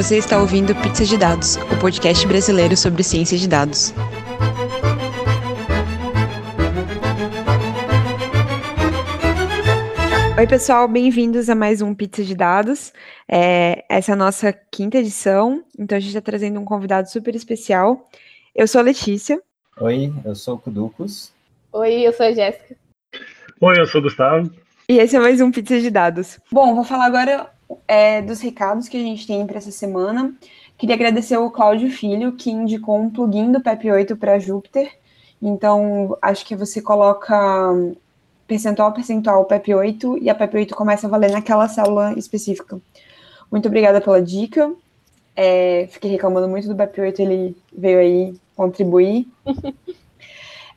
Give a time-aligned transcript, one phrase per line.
[0.00, 3.92] Você está ouvindo Pizza de Dados, o podcast brasileiro sobre ciência de dados.
[10.38, 12.94] Oi, pessoal, bem-vindos a mais um Pizza de Dados.
[13.28, 17.34] É, essa é a nossa quinta edição, então a gente está trazendo um convidado super
[17.34, 18.08] especial.
[18.54, 19.38] Eu sou a Letícia.
[19.78, 21.30] Oi, eu sou o Kuducos.
[21.74, 22.74] Oi, eu sou a Jéssica.
[23.60, 24.50] Oi, eu sou o Gustavo.
[24.88, 26.40] E esse é mais um Pizza de Dados.
[26.50, 27.50] Bom, vou falar agora
[27.86, 30.34] é, dos recados que a gente tem para essa semana.
[30.76, 34.90] Queria agradecer ao Cláudio Filho, que indicou um plugin do PEP8 para Júpiter.
[35.40, 37.36] Então, acho que você coloca
[38.46, 42.80] percentual percentual PEP8 e a PEP8 começa a valer naquela célula específica.
[43.50, 44.72] Muito obrigada pela dica.
[45.36, 49.28] É, fiquei reclamando muito do PEP8, ele veio aí contribuir.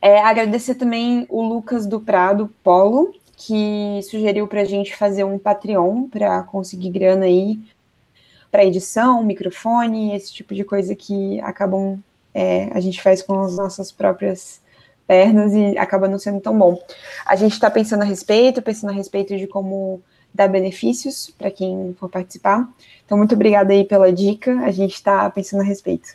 [0.00, 5.38] é, agradecer também o Lucas do Prado Polo, que sugeriu para a gente fazer um
[5.38, 7.58] Patreon para conseguir grana aí
[8.50, 11.98] para edição, microfone, esse tipo de coisa que acabam
[12.32, 14.60] é, a gente faz com as nossas próprias
[15.06, 16.80] pernas e acaba não sendo tão bom.
[17.26, 21.94] A gente está pensando a respeito, pensando a respeito de como dar benefícios para quem
[21.98, 22.68] for participar.
[23.04, 26.08] Então, muito obrigada aí pela dica, a gente está pensando a respeito.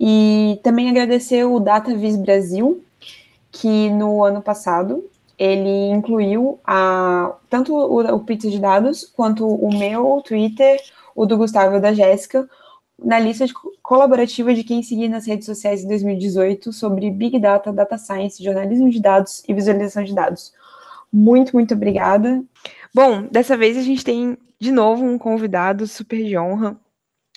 [0.00, 2.82] E também agradecer o DataVis Brasil,
[3.50, 5.04] que no ano passado
[5.38, 10.80] ele incluiu a, tanto o, o Pizza de Dados quanto o meu o Twitter,
[11.14, 12.48] o do Gustavo e da Jéssica,
[12.98, 17.72] na lista de colaborativa de quem seguir nas redes sociais em 2018 sobre Big Data,
[17.72, 20.52] Data Science, jornalismo de dados e visualização de dados.
[21.12, 22.42] Muito, muito obrigada.
[22.92, 26.76] Bom, dessa vez a gente tem de novo um convidado super de honra.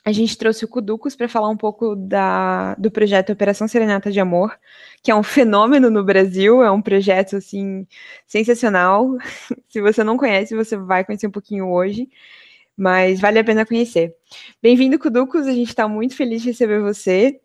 [0.03, 4.19] A gente trouxe o Kuducos para falar um pouco da, do projeto Operação Serenata de
[4.19, 4.57] Amor,
[5.03, 7.87] que é um fenômeno no Brasil, é um projeto assim
[8.25, 9.17] sensacional.
[9.69, 12.09] Se você não conhece, você vai conhecer um pouquinho hoje
[12.81, 14.15] mas vale a pena conhecer.
[14.59, 17.39] Bem-vindo, Kuducos, a gente está muito feliz de receber você.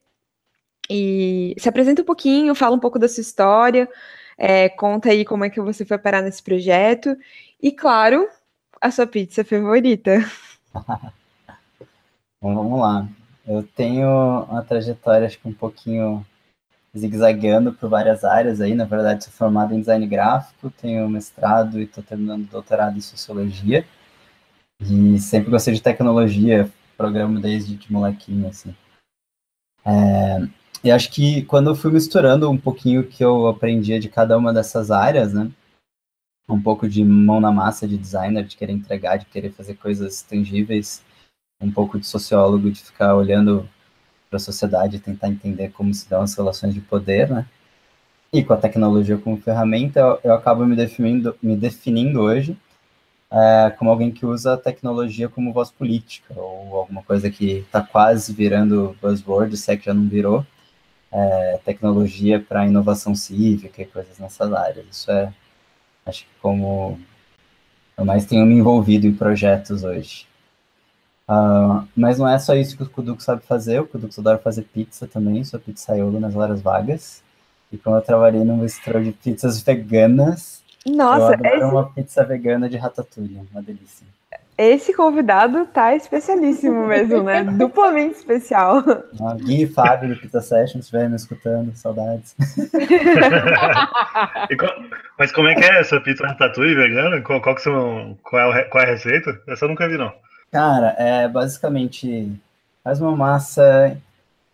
[0.88, 3.86] E se apresenta um pouquinho, fala um pouco da sua história,
[4.38, 7.16] é, conta aí como é que você foi parar nesse projeto
[7.60, 8.26] e, claro,
[8.80, 10.24] a sua pizza favorita.
[12.46, 13.08] Bom, vamos lá.
[13.44, 14.08] Eu tenho
[14.44, 16.24] uma trajetória, acho que um pouquinho
[16.96, 18.72] zigue-zagueando por várias áreas aí.
[18.72, 23.84] Na verdade, sou formado em design gráfico, tenho mestrado e estou terminando doutorado em sociologia.
[24.80, 28.72] E sempre gostei de tecnologia, programa desde de molequinho, assim.
[29.84, 30.48] É,
[30.84, 34.38] e acho que quando eu fui misturando um pouquinho o que eu aprendia de cada
[34.38, 35.50] uma dessas áreas, né?
[36.48, 40.22] Um pouco de mão na massa de designer, de querer entregar, de querer fazer coisas
[40.22, 41.04] tangíveis,
[41.60, 43.68] um pouco de sociólogo, de ficar olhando
[44.28, 47.46] para a sociedade e tentar entender como se dão as relações de poder, né?
[48.32, 52.56] E com a tecnologia como ferramenta, eu, eu acabo me definindo, me definindo hoje
[53.30, 57.82] é, como alguém que usa a tecnologia como voz política, ou alguma coisa que está
[57.82, 60.46] quase virando buzzword, se é que já não virou,
[61.12, 64.86] é, tecnologia para inovação cívica e coisas nessas áreas.
[64.90, 65.32] Isso é,
[66.06, 66.98] acho que como
[67.96, 70.26] eu mais tenho me envolvido em projetos hoje.
[71.28, 74.62] Uh, mas não é só isso que o Kuduco sabe fazer, o Kuduco adora fazer
[74.62, 77.22] pizza também, sou pizzaiolo nas horas vagas.
[77.72, 81.64] E como eu trabalhei num bistro de pizzas veganas, nossa, eu esse...
[81.64, 84.06] uma pizza vegana de ratatouille, uma delícia.
[84.56, 87.44] Esse convidado tá especialíssimo mesmo, né?
[87.58, 88.82] Duplamente especial.
[89.20, 92.34] Ah, Gui e Fábio do Pizza Session, se estiverem me escutando, saudades.
[95.18, 97.20] mas como é que é essa pizza ratatouille vegana?
[97.20, 99.38] Qual, qual, são, qual, é, qual é a receita?
[99.46, 100.10] Essa eu nunca vi, não.
[100.56, 102.34] Cara, é basicamente
[102.82, 104.00] faz uma massa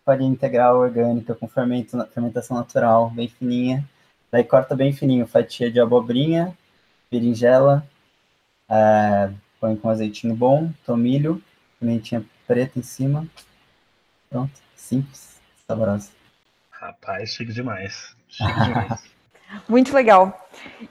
[0.03, 3.87] farinha integral orgânica com fermento, fermentação natural, bem fininha.
[4.29, 6.57] Daí corta bem fininho, fatia de abobrinha,
[7.09, 7.87] berinjela,
[8.69, 9.31] é,
[9.61, 11.41] põe com azeitinho bom, tomilho,
[11.79, 13.25] pimentinha preta em cima.
[14.29, 16.11] Pronto, simples, saborosa.
[16.69, 18.13] Rapaz, chique demais.
[18.27, 19.09] Chique demais.
[19.67, 20.47] Muito legal.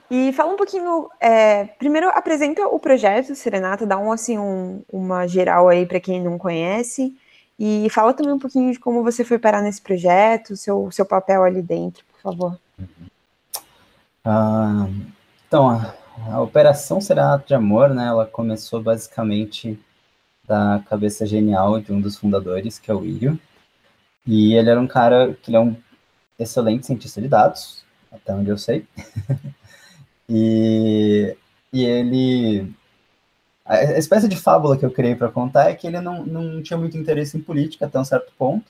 [0.09, 5.27] E fala um pouquinho, é, primeiro apresenta o projeto Serenata, dá um assim um, uma
[5.27, 7.15] geral aí para quem não conhece
[7.57, 11.43] e fala também um pouquinho de como você foi parar nesse projeto, seu seu papel
[11.43, 12.59] ali dentro, por favor.
[12.79, 13.07] Uhum.
[14.25, 14.87] Ah,
[15.47, 15.93] então, a,
[16.31, 19.79] a Operação Serenato de Amor, né, ela começou basicamente
[20.47, 23.39] da cabeça genial de um dos fundadores, que é o Ilho.
[24.25, 25.75] E ele era um cara que ele é um
[26.39, 27.83] excelente cientista de dados,
[28.13, 28.85] até onde eu sei.
[30.29, 31.35] e,
[31.71, 32.71] e ele.
[33.65, 36.77] A espécie de fábula que eu criei para contar é que ele não, não tinha
[36.77, 38.65] muito interesse em política até um certo ponto.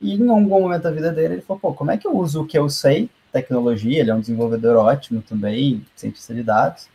[0.00, 2.42] E em algum momento da vida dele, ele falou: pô, como é que eu uso
[2.42, 6.88] o que eu sei tecnologia, ele é um desenvolvedor ótimo também, cientista de dados.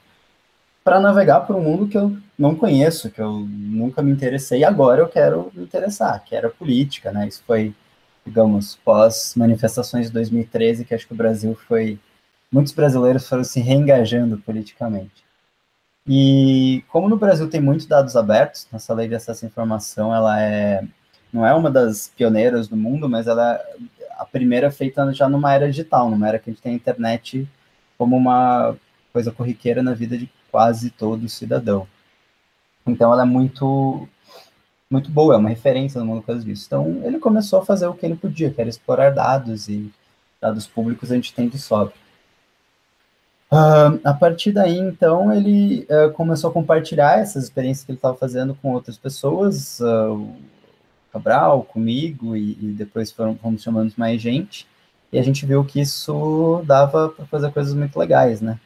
[0.83, 5.01] para navegar por um mundo que eu não conheço, que eu nunca me interessei, agora
[5.01, 7.27] eu quero me interessar, que era política, né?
[7.27, 7.73] Isso foi,
[8.25, 11.99] digamos, pós manifestações de 2013, que acho que o Brasil foi
[12.51, 15.23] muitos brasileiros foram se reengajando politicamente.
[16.07, 20.39] E como no Brasil tem muitos dados abertos, nossa lei de acesso à informação, ela
[20.41, 20.83] é
[21.31, 23.75] não é uma das pioneiras do mundo, mas ela é
[24.17, 27.47] a primeira feita já numa era digital, numa era que a gente tem a internet
[27.97, 28.75] como uma
[29.11, 31.87] coisa corriqueira na vida de quase todo cidadão.
[32.85, 34.07] Então ela é muito
[34.93, 36.65] muito boa, é uma referência no mundo por causa disso.
[36.67, 39.91] Então ele começou a fazer o que ele podia, que era explorar dados e
[40.39, 41.93] dados públicos a gente tem de sobra.
[43.53, 48.17] Uh, a partir daí, então, ele uh, começou a compartilhar essas experiências que ele estava
[48.17, 50.35] fazendo com outras pessoas, uh, o
[51.11, 54.65] Cabral, comigo, e, e, depois foram, fomos chamando mais gente,
[55.11, 58.59] e a gente viu que isso dava para fazer coisas muito legais, né?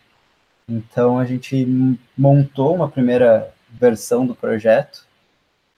[0.70, 5.06] Então, a gente montou uma primeira versão do projeto,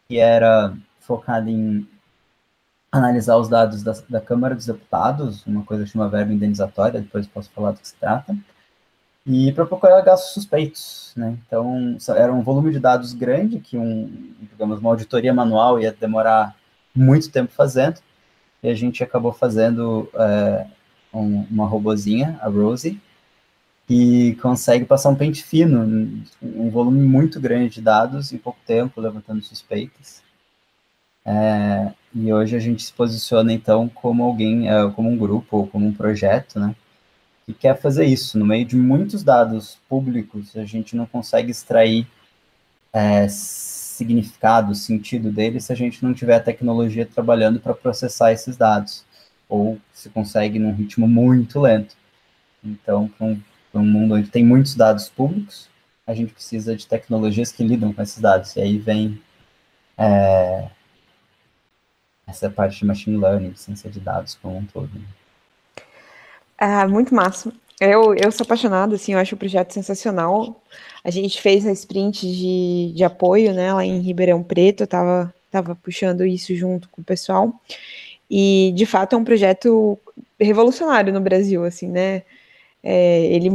[0.09, 1.88] que era focada em
[2.91, 7.27] analisar os dados da, da Câmara dos Deputados, uma coisa que chama verba indenizatória, depois
[7.27, 8.35] posso falar do que se trata,
[9.23, 11.38] e para procurar gastos suspeitos, né?
[11.45, 16.56] Então, era um volume de dados grande que um, digamos, uma auditoria manual ia demorar
[16.95, 18.00] muito tempo fazendo,
[18.63, 20.65] e a gente acabou fazendo é,
[21.13, 23.00] um, uma robozinha, a Rosie,
[23.89, 29.01] que consegue passar um pente fino, um volume muito grande de dados em pouco tempo,
[29.01, 30.21] levantando suspeitas.
[31.25, 35.68] É, e hoje a gente se posiciona então como alguém, é, como um grupo ou
[35.68, 36.75] como um projeto, né?
[37.47, 38.38] que quer fazer isso.
[38.38, 42.06] No meio de muitos dados públicos, a gente não consegue extrair
[42.94, 48.56] é, significado, sentido deles, se a gente não tiver a tecnologia trabalhando para processar esses
[48.56, 49.03] dados,
[49.47, 51.97] ou se consegue num ritmo muito lento.
[52.63, 53.42] Então, para um,
[53.74, 55.69] um, mundo onde tem muitos dados públicos,
[56.06, 58.56] a gente precisa de tecnologias que lidam com esses dados.
[58.56, 59.21] E aí vem
[59.98, 60.68] é,
[62.27, 64.89] essa parte de machine learning, ciência de dados como um todo.
[64.94, 65.06] Né?
[66.57, 67.54] Ah, muito massa.
[67.80, 70.62] Eu, eu sou apaixonada, assim, eu acho o projeto sensacional.
[71.04, 75.33] A gente fez a sprint de, de apoio, né, lá em Ribeirão Preto, eu tava,
[75.50, 77.54] tava puxando isso junto com o pessoal.
[78.30, 79.98] E, de fato, é um projeto
[80.39, 82.24] revolucionário no Brasil, assim, né?
[82.84, 83.50] É, ele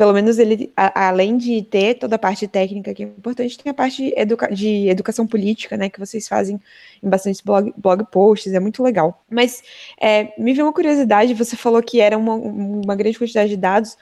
[0.00, 3.70] pelo menos ele, a, além de ter toda a parte técnica que é importante, tem
[3.70, 6.58] a parte educa de educação política, né, que vocês fazem
[7.02, 9.22] em bastantes blog, blog posts, é muito legal.
[9.28, 9.62] Mas
[10.00, 13.94] é, me veio uma curiosidade, você falou que era uma, uma grande quantidade de dados.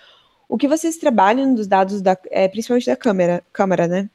[0.48, 4.08] O que vocês trabalham dos dados, da, é, principalmente da câmera, câmera, né?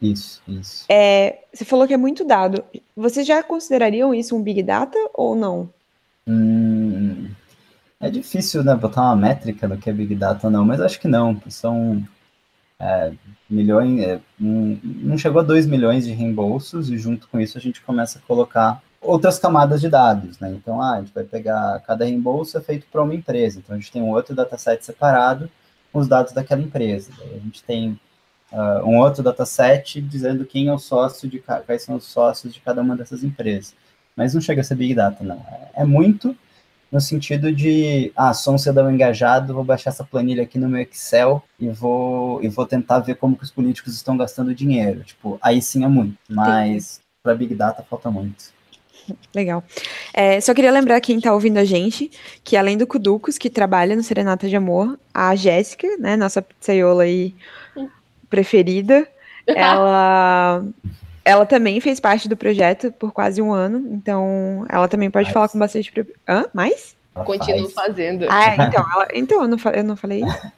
[0.00, 0.84] Isso, isso.
[0.88, 2.64] É, você falou que é muito dado.
[2.96, 5.70] Vocês já considerariam isso um Big Data ou não?
[6.26, 6.71] Hum,
[8.02, 11.06] é difícil, né, botar uma métrica do que é Big Data não, mas acho que
[11.06, 11.40] não.
[11.48, 12.02] São
[12.78, 13.12] é,
[13.48, 17.60] milhões, é, um, não chegou a 2 milhões de reembolsos, e junto com isso a
[17.60, 20.50] gente começa a colocar outras camadas de dados, né?
[20.50, 23.78] Então, ah, a gente vai pegar, cada reembolso é feito para uma empresa, então a
[23.78, 25.48] gente tem um outro dataset separado
[25.92, 27.12] com os dados daquela empresa.
[27.16, 28.00] Daí a gente tem
[28.50, 32.60] uh, um outro dataset dizendo quem é o sócio de quais são os sócios de
[32.60, 33.74] cada uma dessas empresas.
[34.16, 35.36] Mas não chega a ser Big Data, não.
[35.36, 36.36] É, é muito
[36.92, 40.82] no sentido de, ah, sou um cidadão engajado, vou baixar essa planilha aqui no meu
[40.82, 45.02] Excel e vou, e vou tentar ver como que os políticos estão gastando dinheiro.
[45.02, 48.52] Tipo, aí sim é muito, mas para Big Data falta muito.
[49.34, 49.64] Legal.
[50.12, 52.10] É, só queria lembrar quem está ouvindo a gente
[52.44, 57.04] que além do Cuducos, que trabalha no Serenata de Amor, a Jéssica, né, nossa pizzaiola
[57.04, 57.34] aí
[58.28, 59.08] preferida,
[59.48, 60.62] ela
[61.24, 65.34] ela também fez parte do projeto por quase um ano, então ela também pode mais.
[65.34, 65.92] falar com bastante.
[66.28, 66.46] Hã?
[66.52, 66.96] Mais?
[67.14, 68.26] Continuo fazendo.
[68.28, 69.08] Ah, então, ela...
[69.14, 70.52] então eu, não, eu não falei isso?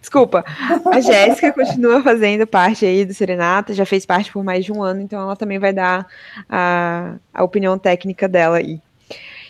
[0.00, 0.44] Desculpa.
[0.92, 4.82] A Jéssica continua fazendo parte aí do Serenata, já fez parte por mais de um
[4.82, 6.06] ano, então ela também vai dar
[6.48, 8.80] a, a opinião técnica dela aí.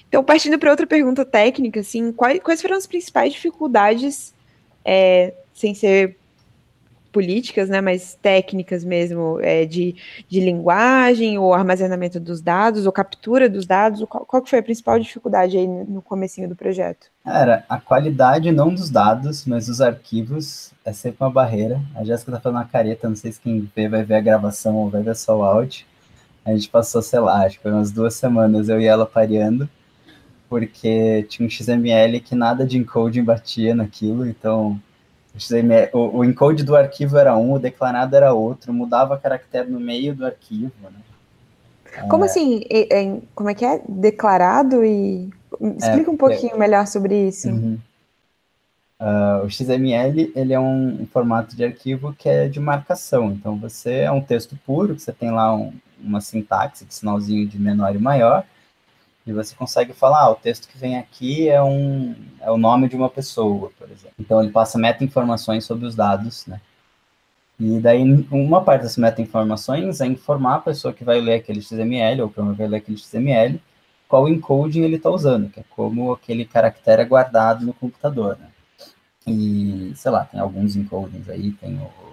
[0.09, 4.33] Então, partindo para outra pergunta técnica, assim, quais, quais foram as principais dificuldades,
[4.85, 6.17] é, sem ser
[7.15, 9.95] políticas, né, mais técnicas mesmo, é, de,
[10.29, 14.05] de linguagem, ou armazenamento dos dados, ou captura dos dados?
[14.09, 17.07] Qual, qual foi a principal dificuldade aí no comecinho do projeto?
[17.25, 21.81] Era a qualidade não dos dados, mas dos arquivos é sempre uma barreira.
[21.95, 24.75] A Jéssica tá falando uma careta, não sei se quem vê vai ver a gravação
[24.75, 25.87] ou vai ver só o áudio.
[26.45, 29.69] A gente passou, sei lá, acho que foi umas duas semanas eu e ela pareando,
[30.49, 34.79] porque tinha um XML que nada de encoding batia naquilo, então
[35.93, 40.15] o, o encode do arquivo era um, o declarado era outro, mudava caractere no meio
[40.15, 41.01] do arquivo, né?
[42.09, 42.27] Como é...
[42.27, 42.65] assim?
[42.71, 43.81] É, é, como é que é?
[43.89, 45.31] Declarado e.
[45.79, 47.49] Explica um é, pouquinho melhor sobre isso.
[47.49, 47.79] Uhum.
[49.01, 53.33] Uh, o XML ele é um, um, formato de arquivo que é de marcação.
[53.33, 57.47] Então você é um texto puro, que você tem lá um, uma sintaxe de sinalzinho
[57.47, 58.45] de menor e maior,
[59.27, 62.89] e você consegue falar, ah, o texto que vem aqui é um é o nome
[62.89, 64.15] de uma pessoa, por exemplo.
[64.19, 66.61] Então ele passa meta-informações sobre os dados, né?
[67.59, 72.23] E daí uma parte dessas meta-informações é informar a pessoa que vai ler aquele XML
[72.23, 73.61] ou que vai ler aquele XML
[74.09, 78.49] qual encoding ele está usando, que é como aquele caractere é guardado no computador, né?
[79.27, 82.04] E, sei lá, tem alguns encodings aí, tem o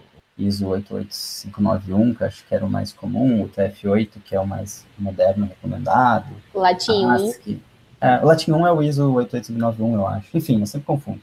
[0.47, 4.85] ISO 88591, que acho que era o mais comum, o TF8, que é o mais
[4.97, 6.27] moderno, recomendado.
[6.53, 7.59] O Latin 1.
[8.01, 10.37] É, o Latin 1 é o ISO 88591, eu acho.
[10.37, 11.21] Enfim, eu sempre confundo.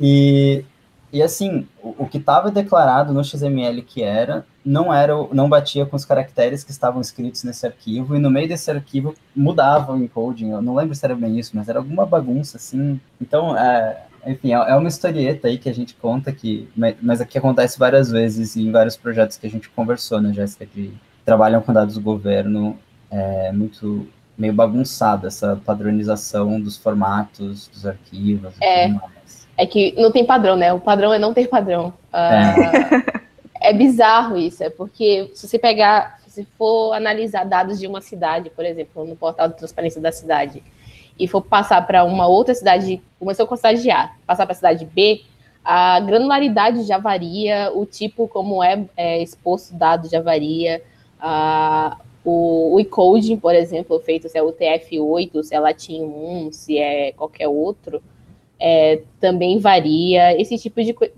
[0.00, 0.64] E,
[1.12, 5.86] e assim, o, o que estava declarado no XML que era, não era, não batia
[5.86, 9.98] com os caracteres que estavam escritos nesse arquivo, e no meio desse arquivo mudava o
[10.02, 10.50] encoding.
[10.50, 13.00] Eu não lembro se era bem isso, mas era alguma bagunça, assim.
[13.20, 16.68] Então, é, enfim, é, é uma historieta aí que a gente conta que,
[17.00, 20.92] mas aqui acontece várias vezes em vários projetos que a gente conversou, né, Jéssica, que
[21.24, 22.78] trabalham com dados do governo,
[23.10, 28.92] é muito meio bagunçada essa padronização dos formatos, dos arquivos é,
[29.56, 30.72] É que não tem padrão, né?
[30.72, 31.88] O padrão é não ter padrão.
[32.12, 32.16] Uh,
[33.62, 33.70] é.
[33.70, 38.50] é bizarro isso, é porque se você pegar, se for analisar dados de uma cidade,
[38.50, 40.62] por exemplo, no portal de transparência da cidade,
[41.18, 44.56] e for passar para uma outra cidade, começou com a cidade A, passar para a
[44.56, 45.22] cidade B,
[45.64, 50.82] a granularidade já varia, o tipo como é, é exposto dado já varia,
[51.18, 56.78] a, o, o por exemplo, feito se é o TF8, se é Latin 1, se
[56.78, 58.02] é qualquer outro,
[58.58, 60.38] é, também varia.
[60.40, 61.12] Esse tipo de coisa.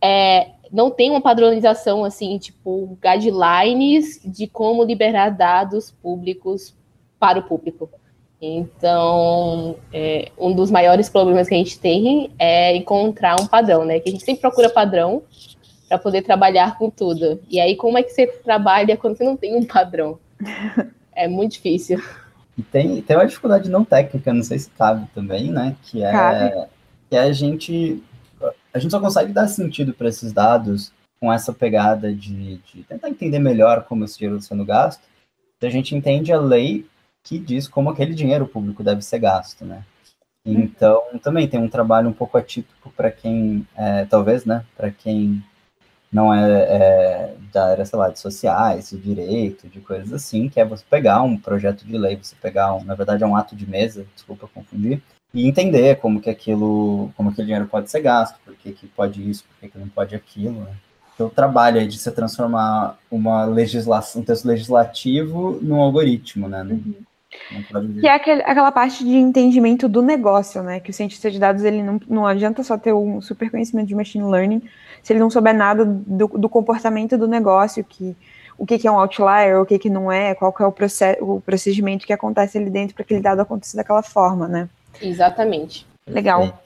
[0.00, 6.74] É, não tem uma padronização assim, tipo, guidelines de como liberar dados públicos
[7.18, 7.90] para o público.
[8.40, 14.00] Então, é, um dos maiores problemas que a gente tem é encontrar um padrão, né?
[14.00, 15.22] Que a gente sempre procura padrão
[15.86, 17.40] para poder trabalhar com tudo.
[17.50, 20.18] E aí, como é que você trabalha quando você não tem um padrão?
[21.12, 22.02] É muito difícil.
[22.56, 25.76] E tem, tem uma dificuldade não técnica, não sei se cabe também, né?
[25.82, 26.68] Que é,
[27.10, 28.02] que é a gente.
[28.72, 33.10] A gente só consegue dar sentido para esses dados com essa pegada de, de tentar
[33.10, 35.02] entender melhor como esse dinheiro está sendo gasto.
[35.60, 36.86] A gente entende a lei
[37.22, 39.84] que diz como aquele dinheiro público deve ser gasto, né?
[40.44, 45.44] Então, também tem um trabalho um pouco atípico para quem, é, talvez, né, para quem
[46.10, 50.58] não é, é, da área, sei lá, de sociais, de direito, de coisas assim, que
[50.58, 53.54] é você pegar um projeto de lei, você pegar, um, na verdade, é um ato
[53.54, 55.00] de mesa, desculpa confundir,
[55.32, 59.28] e entender como que aquilo, como aquele dinheiro pode ser gasto, por que, que pode
[59.28, 60.74] isso, por que, que não pode aquilo, né?
[61.14, 66.62] Então, o trabalho aí de se transformar uma legislação, um texto legislativo num algoritmo, né?
[66.62, 66.94] Uhum.
[68.00, 70.80] Que é aquele, aquela parte de entendimento do negócio, né?
[70.80, 73.94] Que o cientista de dados ele não, não adianta só ter um super conhecimento de
[73.94, 74.62] machine learning
[75.02, 78.16] se ele não souber nada do, do comportamento do negócio, que
[78.58, 80.72] o que, que é um outlier, o que, que não é, qual que é o,
[80.72, 84.68] process, o procedimento que acontece ali dentro para aquele dado acontecer daquela forma, né?
[85.00, 85.86] Exatamente.
[86.06, 86.62] Legal.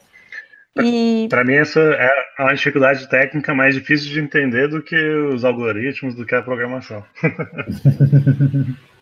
[0.83, 1.27] E...
[1.29, 4.97] Para mim, essa é uma dificuldade técnica mais difícil de entender do que
[5.33, 7.01] os algoritmos, do que a programação.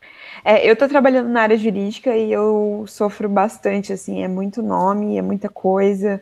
[0.45, 5.17] É, eu estou trabalhando na área jurídica e eu sofro bastante, assim, é muito nome,
[5.17, 6.21] é muita coisa,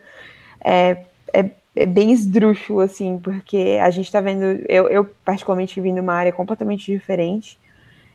[0.64, 5.94] é, é, é bem esdrúxulo, assim, porque a gente está vendo, eu, eu particularmente vim
[5.94, 7.60] de uma área completamente diferente,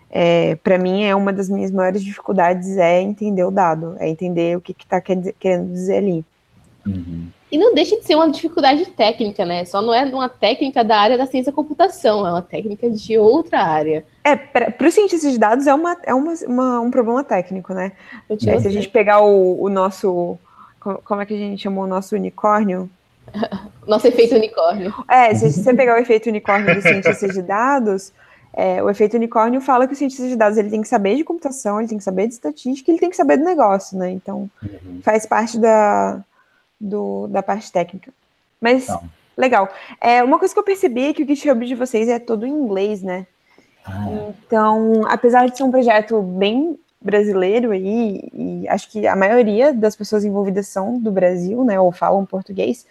[0.09, 4.57] é, para mim é uma das minhas maiores dificuldades é entender o dado, é entender
[4.57, 6.25] o que está querendo dizer ali.
[6.87, 7.27] Uhum.
[7.51, 9.65] E não deixa de ser uma dificuldade técnica, né?
[9.65, 13.17] Só não é uma técnica da área da ciência da computação, é uma técnica de
[13.17, 14.05] outra área.
[14.25, 17.93] É, para os cientistas de dados é, uma, é uma, uma um problema técnico, né?
[18.29, 20.37] É, se a gente pegar o, o nosso.
[20.81, 22.91] Como é que a gente chamou o nosso unicórnio?
[23.87, 24.93] Nosso efeito unicórnio.
[25.09, 28.13] É, se você pegar o efeito unicórnio dos cientistas de dados,
[28.53, 31.23] é, o efeito unicórnio fala que o cientista de dados ele tem que saber de
[31.23, 34.11] computação, ele tem que saber de estatística, ele tem que saber do negócio, né?
[34.11, 35.01] Então, uhum.
[35.03, 36.21] faz parte da,
[36.81, 38.13] do, da parte técnica.
[38.61, 39.03] Mas, então.
[39.37, 39.69] legal.
[40.01, 42.51] É, uma coisa que eu percebi é que o GitHub de vocês é todo em
[42.51, 43.27] inglês, né?
[43.85, 44.07] Ah.
[44.29, 49.95] Então, apesar de ser um projeto bem brasileiro aí, e acho que a maioria das
[49.95, 52.85] pessoas envolvidas são do Brasil, né, ou falam português,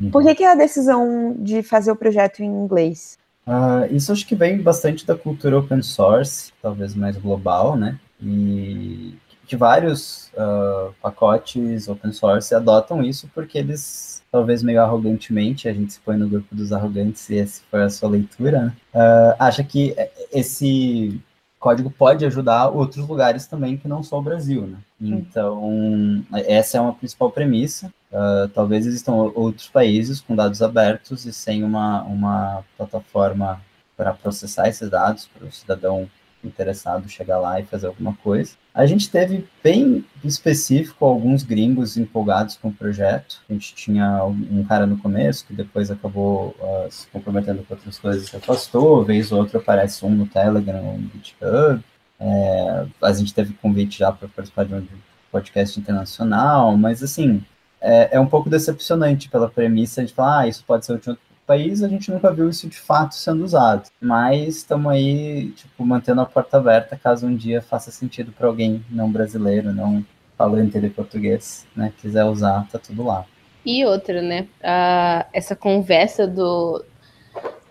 [0.00, 0.10] uhum.
[0.10, 3.18] por que, que é a decisão de fazer o projeto em inglês?
[3.46, 9.14] Uh, isso acho que vem bastante da cultura open source, talvez mais global, né, e
[9.48, 15.94] que vários uh, pacotes open source adotam isso porque eles, talvez meio arrogantemente, a gente
[15.94, 18.72] se põe no grupo dos arrogantes e essa foi a sua leitura, né?
[18.94, 19.96] uh, acha que
[20.30, 21.18] esse
[21.58, 24.78] código pode ajudar outros lugares também que não só o Brasil, né?
[25.00, 27.92] Então, essa é uma principal premissa.
[28.12, 33.60] Uh, talvez existam outros países com dados abertos e sem uma, uma plataforma
[33.96, 36.08] para processar esses dados, para o cidadão
[36.44, 38.52] interessado chegar lá e fazer alguma coisa.
[38.74, 43.40] A gente teve bem específico alguns gringos empolgados com o projeto.
[43.48, 47.98] A gente tinha um cara no começo que depois acabou uh, se comprometendo com outras
[47.98, 51.82] coisas e afastou, vez ou outra aparece um no Telegram ou no GitHub.
[52.20, 54.86] É, a gente teve convite já para participar de um
[55.30, 57.44] podcast internacional, mas assim,
[57.80, 61.16] é, é, um pouco decepcionante pela premissa de falar, ah, isso pode ser útil
[61.48, 63.88] país, a gente nunca viu isso de fato sendo usado.
[63.98, 68.84] Mas estamos aí, tipo, mantendo a porta aberta caso um dia faça sentido para alguém
[68.90, 70.04] não brasileiro, não
[70.36, 73.24] falante de português, né, quiser usar, tá tudo lá.
[73.64, 76.84] E outra, né, uh, essa conversa do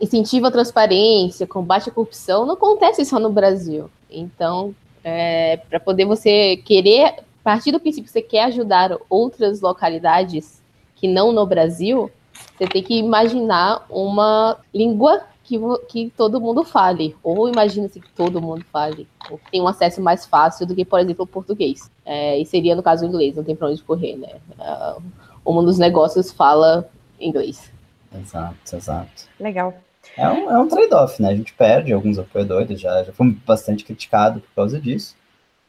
[0.01, 3.89] incentivo à transparência, combate à corrupção, não acontece só no Brasil.
[4.09, 10.61] Então, é, para poder você querer, partir do princípio que você quer ajudar outras localidades
[10.95, 12.11] que não no Brasil,
[12.57, 18.41] você tem que imaginar uma língua que, que todo mundo fale, ou imagina-se que todo
[18.41, 21.89] mundo fale, ou que tem um acesso mais fácil do que, por exemplo, o português.
[22.05, 24.35] É, e seria, no caso, o inglês, não tem para onde correr, né?
[24.59, 25.01] Uh,
[25.45, 27.71] o mundo dos negócios fala inglês.
[28.13, 29.27] Exato, exato.
[29.39, 29.73] Legal.
[30.17, 31.29] É um, é um trade-off, né?
[31.29, 35.15] A gente perde alguns apoiadores, já, já foi bastante criticado por causa disso,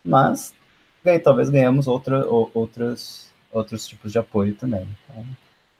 [0.05, 0.53] mas
[1.05, 4.89] ganha, talvez ganhamos outra, ou, outros, outros tipos de apoio também.
[5.05, 5.25] Então,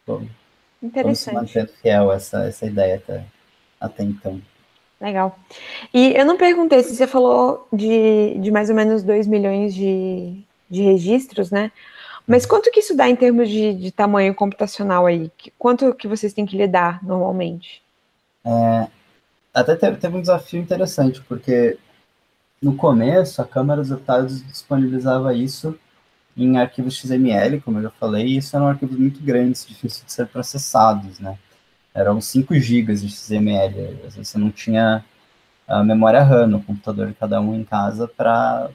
[0.07, 0.31] vamos,
[0.83, 1.35] Interessante.
[1.35, 3.25] Vamos manter fiel essa, essa ideia até,
[3.81, 4.41] até então.
[5.01, 5.39] Legal.
[5.95, 10.41] E eu não perguntei se você falou de, de mais ou menos 2 milhões de,
[10.69, 11.71] de registros, né?
[12.27, 15.31] Mas quanto que isso dá em termos de, de tamanho computacional aí?
[15.59, 17.83] Quanto que vocês têm que lidar normalmente?
[18.45, 18.87] É,
[19.55, 21.79] até teve, teve, um desafio interessante, porque
[22.61, 25.79] no começo a Câmara dos Deputados disponibilizava isso
[26.39, 30.13] em arquivos XML, como eu já falei, e isso eram arquivos muito grandes, difíceis de
[30.13, 31.37] ser processados, né?
[31.95, 35.05] Eram 5 GB de XML, às vezes você não tinha
[35.67, 38.71] a memória RAM no computador de cada um em casa para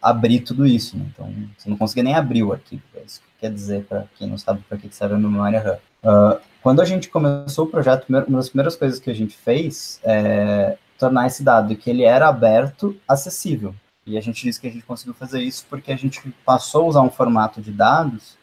[0.00, 1.06] abrir tudo isso, né?
[1.12, 4.28] Então, você não conseguia nem abrir o arquivo, é isso que quer dizer para quem
[4.28, 5.78] não sabe para que serve a memória RAM.
[6.04, 10.00] Uh, quando a gente começou o projeto, uma das primeiras coisas que a gente fez
[10.04, 13.74] é tornar esse dado que ele era aberto, acessível.
[14.06, 16.86] E a gente disse que a gente conseguiu fazer isso porque a gente passou a
[16.86, 18.36] usar um formato de dados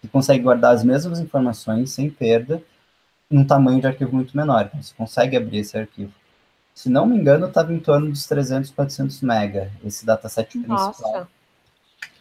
[0.00, 2.62] que consegue guardar as mesmas informações sem perda
[3.30, 4.66] num tamanho de arquivo muito menor.
[4.66, 6.12] Então, você consegue abrir esse arquivo.
[6.74, 11.02] Se não me engano, estava em torno dos 300, 400 mega, esse dataset Nossa.
[11.02, 11.28] principal.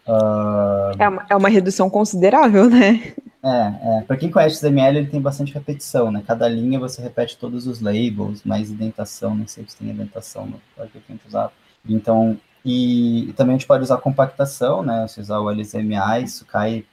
[0.07, 0.95] Uh...
[0.97, 3.13] É, uma, é uma redução considerável, né?
[3.43, 4.01] É, é.
[4.07, 6.23] para quem conhece o XML, ele tem bastante repetição, né?
[6.25, 10.61] Cada linha você repete todos os labels, mais indentação, não sei se tem indentação no
[10.79, 11.51] arquivo que a gente usava.
[11.87, 15.07] Então, e, e, também a gente pode usar compactação, né?
[15.07, 16.83] Se usar o LSMA, isso cai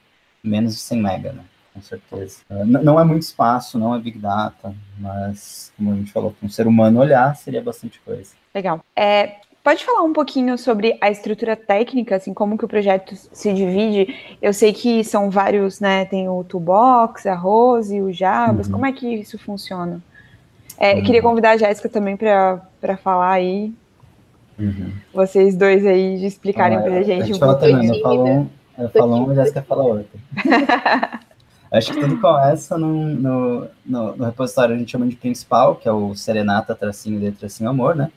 [0.43, 1.43] menos de 100 mega, né?
[1.73, 2.41] Com certeza.
[2.49, 6.45] Uh, não é muito espaço, não é Big Data, mas, como a gente falou, para
[6.45, 8.33] um ser humano olhar, seria bastante coisa.
[8.53, 8.85] Legal.
[8.95, 13.53] É, Pode falar um pouquinho sobre a estrutura técnica, assim, como que o projeto se
[13.53, 14.35] divide?
[14.41, 16.03] Eu sei que são vários, né?
[16.03, 18.67] Tem o Toolbox, a Rose, o Jabas.
[18.67, 18.73] Uhum.
[18.73, 20.01] Como é que isso funciona?
[20.77, 21.03] É, uhum.
[21.03, 23.73] Queria convidar a Jéssica também para falar aí
[24.57, 24.91] Uhum.
[25.13, 28.01] Vocês dois aí de explicarem ah, para a gente um pouquinho.
[28.01, 30.19] Falou um, eu falo um, a Jéssica fala outro.
[31.71, 35.89] Acho que tudo começa no, no, no, no, repositório a gente chama de principal, que
[35.89, 38.11] é o Serenata tracinho de tracinho amor, né?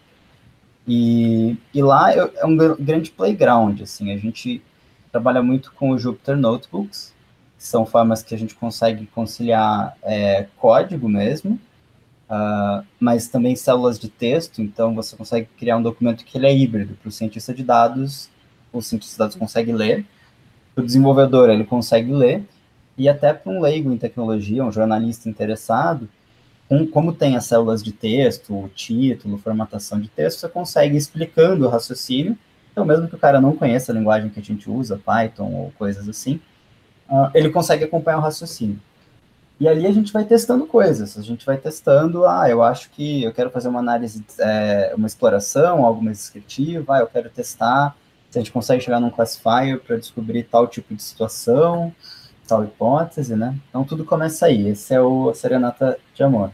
[0.87, 4.63] E, e lá é, é um grande playground, assim, a gente
[5.11, 7.15] trabalha muito com o Jupyter Notebooks,
[7.57, 11.59] que são formas que a gente consegue conciliar é, código mesmo,
[12.29, 16.57] Uh, mas também células de texto, então você consegue criar um documento que ele é
[16.57, 16.95] híbrido.
[17.01, 18.29] Para o cientista de dados,
[18.73, 20.05] o cientista de dados consegue ler,
[20.75, 22.45] para o desenvolvedor ele consegue ler,
[22.99, 26.09] e até para um leigo em tecnologia, um jornalista interessado,
[26.69, 31.65] um, como tem as células de texto, o título, formatação de texto, você consegue explicando
[31.65, 32.37] o raciocínio,
[32.73, 35.73] então mesmo que o cara não conheça a linguagem que a gente usa, Python ou
[35.79, 36.41] coisas assim,
[37.09, 38.81] uh, ele consegue acompanhar o raciocínio.
[39.59, 43.25] E ali a gente vai testando coisas, a gente vai testando, ah, eu acho que
[43.25, 47.97] eu quero fazer uma análise, é, uma exploração, algo mais descritivo, ah, eu quero testar
[48.31, 51.91] se a gente consegue chegar num classifier para descobrir tal tipo de situação,
[52.47, 53.57] tal hipótese, né?
[53.71, 56.51] Então tudo começa aí, esse é o Serenata de Amor.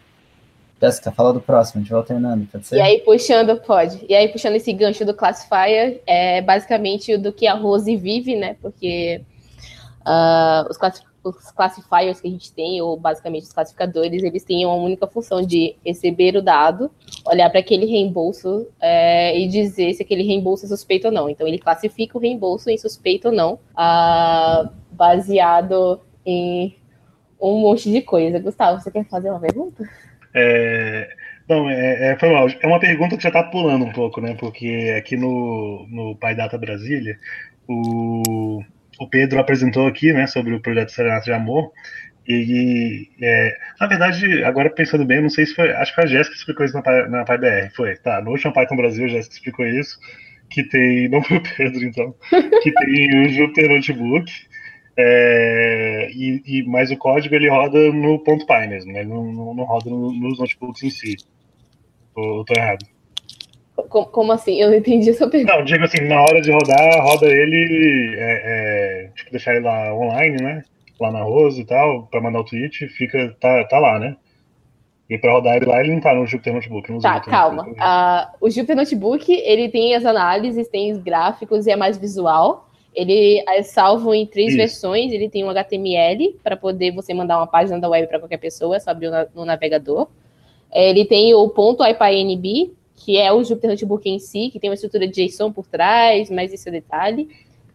[0.81, 2.77] Jéssica, fala do próximo, a gente vai alternando, pode ser?
[2.77, 7.49] E aí puxando, pode, e aí puxando esse gancho do classifier, é basicamente do que
[7.49, 9.23] a Rose vive, né, porque
[10.07, 14.67] uh, os classifiers os classifiers que a gente tem, ou basicamente os classificadores, eles têm
[14.67, 16.91] uma única função de receber o dado,
[17.25, 21.29] olhar para aquele reembolso é, e dizer se aquele reembolso é suspeito ou não.
[21.29, 26.77] Então, ele classifica o reembolso em suspeito ou não, ah, baseado em
[27.41, 28.39] um monte de coisa.
[28.39, 29.89] Gustavo, você quer fazer uma pergunta?
[30.35, 31.09] É,
[31.49, 32.49] não, é, é, foi mal.
[32.61, 34.35] É uma pergunta que já está pulando um pouco, né?
[34.39, 37.19] Porque aqui no, no Pai Data Brasília,
[37.69, 38.63] o,
[39.03, 41.73] o Pedro apresentou aqui, né, sobre o projeto Serenato de Amor.
[42.27, 45.73] E, é, na verdade, agora pensando bem, não sei se foi.
[45.73, 47.71] Acho que foi a Jéssica que explicou isso na, na PyBR.
[47.75, 48.21] Foi, tá.
[48.21, 49.99] No último Python Brasil, a Jéssica explicou isso.
[50.49, 51.09] Que tem.
[51.11, 52.15] Não foi o Pedro, então.
[52.63, 54.31] Que tem o Jupyter Notebook.
[54.97, 59.03] É, e, e, mas o código ele roda no ponto .py mesmo, né?
[59.03, 61.17] não, não, não roda no, nos notebooks em si.
[62.15, 62.85] Ou tô errado?
[63.89, 64.61] Como, como, assim?
[64.61, 65.57] Eu não entendi essa pergunta.
[65.57, 69.95] Não, digo assim, na hora de rodar, roda ele, é, é, tipo, deixar ele lá
[69.95, 70.65] online, né?
[71.01, 74.17] Lá na Rose e tal, para mandar o tweet, fica, tá, tá lá, né?
[75.11, 77.01] E para rodar ele lá, ele não tá no Jupyter Notebook.
[77.03, 77.65] tá, calma.
[77.65, 82.69] Uh, o Jupyter Notebook, ele tem as análises, tem os gráficos e é mais visual.
[82.95, 84.57] Ele é salvo em três Isso.
[84.57, 85.13] versões.
[85.13, 88.77] Ele tem um HTML para poder você mandar uma página da web para qualquer pessoa,
[88.77, 90.09] é só abrir no navegador.
[90.71, 92.73] É, ele tem o ponto .ipynb,
[93.05, 96.31] que é o Jupyter Notebook em si, que tem uma estrutura de JSON por trás,
[96.31, 97.29] mas esse é detalhe.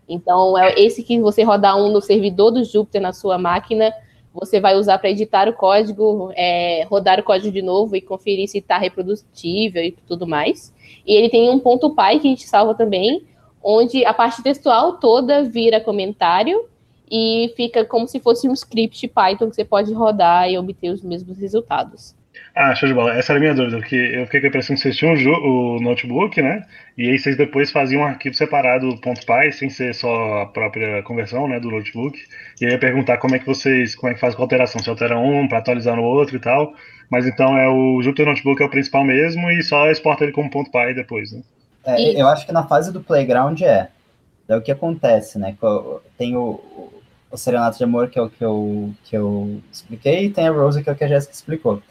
[0.08, 3.94] Então, é esse que você rodar um no servidor do Jupyter na sua máquina,
[4.34, 8.48] você vai usar para editar o código, é, rodar o código de novo e conferir
[8.48, 10.74] se está reprodutível e tudo mais.
[11.06, 13.26] E ele tem um ponto .py que a gente salva também,
[13.62, 16.66] onde a parte textual toda vira comentário
[17.12, 21.02] e fica como se fosse um script Python que você pode rodar e obter os
[21.02, 22.17] mesmos resultados.
[22.60, 23.13] Ah, show de bola.
[23.13, 25.80] Essa era a minha dúvida, porque eu fiquei com a impressão que vocês tinham o,
[25.80, 26.65] notebook, né?
[26.97, 31.47] E aí vocês depois faziam um arquivo separado .py, sem ser só a própria conversão,
[31.47, 32.17] né, do notebook.
[32.60, 34.45] E aí eu ia perguntar como é que vocês, como é que faz com a
[34.45, 36.73] alteração, se altera um para atualizar no outro e tal.
[37.12, 40.50] Mas então é o Jupyter Notebook é o principal mesmo e só exporta ele como
[40.50, 41.41] .py depois, né?
[41.86, 43.89] É, eu acho que na fase do playground é.
[44.50, 45.56] É o que acontece, né?
[46.17, 46.60] Tem o,
[47.30, 50.52] o Serenato de Amor, que é o que eu, que eu expliquei, e tem a
[50.52, 51.84] Rose, que é o que a Jéssica explicou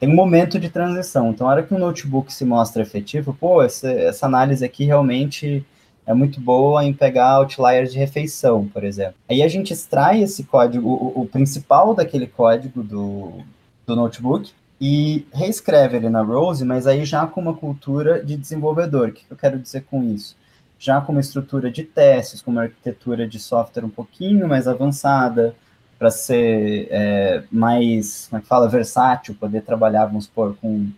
[0.00, 1.30] tem um momento de transição.
[1.30, 5.64] Então, a hora que o notebook se mostra efetivo, pô, essa, essa análise aqui realmente
[6.06, 9.14] é muito boa em pegar outliers de refeição, por exemplo.
[9.28, 13.42] Aí a gente extrai esse código, o, o principal daquele código do,
[13.86, 19.10] do notebook, e reescreve ele na Rose, mas aí já com uma cultura de desenvolvedor.
[19.10, 20.34] O que eu quero dizer com isso?
[20.78, 25.54] Já com uma estrutura de testes, com uma arquitetura de software um pouquinho mais avançada,
[26.00, 30.88] para ser é, mais, como é que fala, versátil, poder trabalhar, vamos supor, com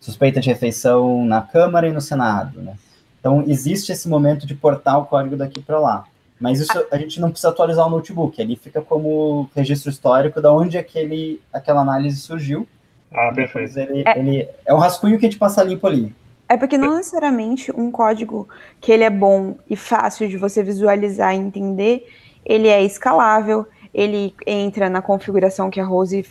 [0.00, 2.74] suspeita de refeição na Câmara e no Senado, né?
[3.20, 6.04] Então, existe esse momento de portar o código daqui para lá.
[6.40, 10.48] Mas isso a gente não precisa atualizar o notebook, ele fica como registro histórico de
[10.48, 12.66] onde aquele, aquela análise surgiu.
[13.12, 13.78] Ah, perfeito.
[13.78, 14.18] Ele é.
[14.18, 16.14] ele é um rascunho que a gente passa limpo ali.
[16.48, 18.48] É porque não necessariamente um código
[18.80, 22.06] que ele é bom e fácil de você visualizar e entender,
[22.42, 23.66] ele é escalável,
[23.96, 26.22] ele entra na configuração que a Rose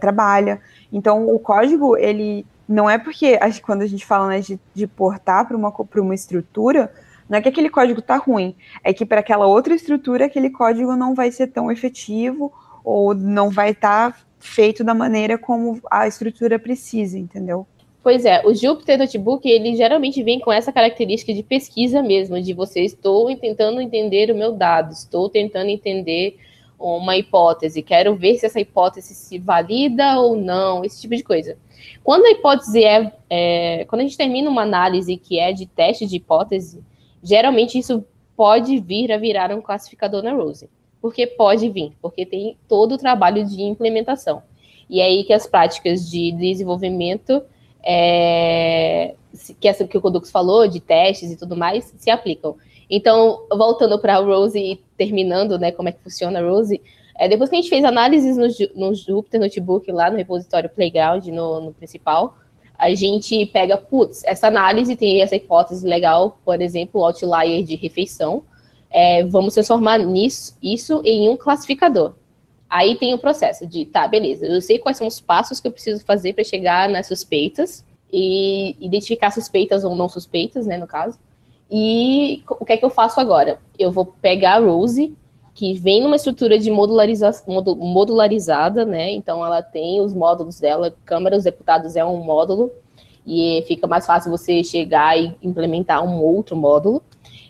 [0.00, 0.60] trabalha.
[0.92, 5.46] Então, o código, ele não é porque quando a gente fala né, de, de portar
[5.46, 6.92] para uma, uma estrutura,
[7.28, 10.96] não é que aquele código está ruim, é que para aquela outra estrutura aquele código
[10.96, 16.08] não vai ser tão efetivo ou não vai estar tá feito da maneira como a
[16.08, 17.64] estrutura precisa, entendeu?
[18.02, 22.52] Pois é, o Jupyter Notebook, ele geralmente vem com essa característica de pesquisa mesmo, de
[22.52, 26.36] você estou tentando entender o meu dado, estou tentando entender
[26.82, 31.56] uma hipótese, quero ver se essa hipótese se valida ou não, esse tipo de coisa.
[32.02, 36.06] Quando a hipótese é, é, quando a gente termina uma análise que é de teste
[36.06, 36.82] de hipótese,
[37.22, 38.04] geralmente isso
[38.36, 40.68] pode vir a virar um classificador na Rose.
[41.00, 44.42] Porque pode vir, porque tem todo o trabalho de implementação.
[44.88, 47.42] E é aí que as práticas de desenvolvimento
[47.82, 49.14] é,
[49.60, 52.56] que, essa, que o Codux falou, de testes e tudo mais, se aplicam.
[52.94, 56.78] Então, voltando para a Rose e terminando, né, como é que funciona a Rose,
[57.18, 58.48] é, depois que a gente fez análises no,
[58.88, 62.36] no Jupyter Notebook, lá no repositório Playground, no, no principal,
[62.78, 68.42] a gente pega, putz, essa análise tem essa hipótese legal, por exemplo, outlier de refeição,
[68.90, 72.12] é, vamos transformar nisso, isso em um classificador.
[72.68, 75.72] Aí tem o processo de, tá, beleza, eu sei quais são os passos que eu
[75.72, 81.18] preciso fazer para chegar nas suspeitas e identificar suspeitas ou não suspeitas, né, no caso.
[81.74, 83.58] E o que é que eu faço agora?
[83.78, 85.16] Eu vou pegar a Rose,
[85.54, 89.10] que vem numa estrutura de modulariza modularizada, né?
[89.10, 92.70] Então ela tem os módulos dela, Câmara dos Deputados é um módulo,
[93.26, 97.02] e fica mais fácil você chegar e implementar um outro módulo.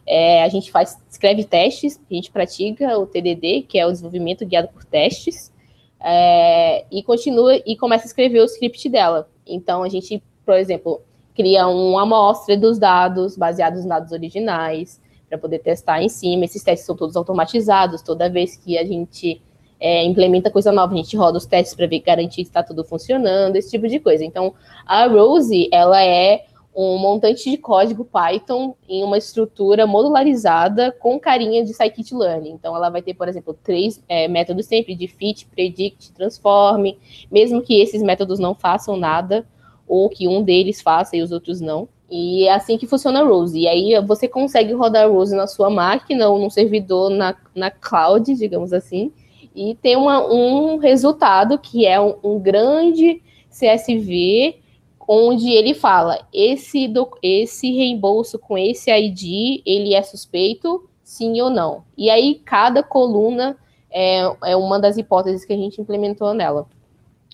[0.06, 4.44] é, a gente faz, escreve testes, a gente pratica o TDD, que é o desenvolvimento
[4.46, 5.52] guiado por testes,
[6.00, 9.28] é, e continua e começa a escrever o script dela.
[9.46, 11.00] Então, a gente, por exemplo,
[11.34, 16.44] cria uma amostra dos dados baseados nos dados originais para poder testar em cima.
[16.44, 18.02] Esses testes são todos automatizados.
[18.02, 19.40] Toda vez que a gente
[19.80, 22.84] é, implementa coisa nova, a gente roda os testes para ver garantir que está tudo
[22.84, 24.24] funcionando, esse tipo de coisa.
[24.24, 24.54] Então,
[24.86, 31.64] a Rose, ela é um montante de código Python em uma estrutura modularizada com carinha
[31.64, 32.48] de scikit-learn.
[32.48, 36.96] Então, ela vai ter, por exemplo, três é, métodos sempre de fit, predict, transform,
[37.30, 39.46] mesmo que esses métodos não façam nada,
[39.86, 41.88] ou que um deles faça e os outros não.
[42.10, 43.58] E é assim que funciona a Rose.
[43.58, 47.70] E aí você consegue rodar a Rose na sua máquina ou num servidor na, na
[47.70, 49.10] cloud, digamos assim,
[49.54, 54.56] e ter uma, um resultado que é um, um grande CSV
[55.06, 61.50] onde ele fala esse do, esse reembolso com esse ID ele é suspeito sim ou
[61.50, 63.56] não e aí cada coluna
[63.90, 66.66] é, é uma das hipóteses que a gente implementou nela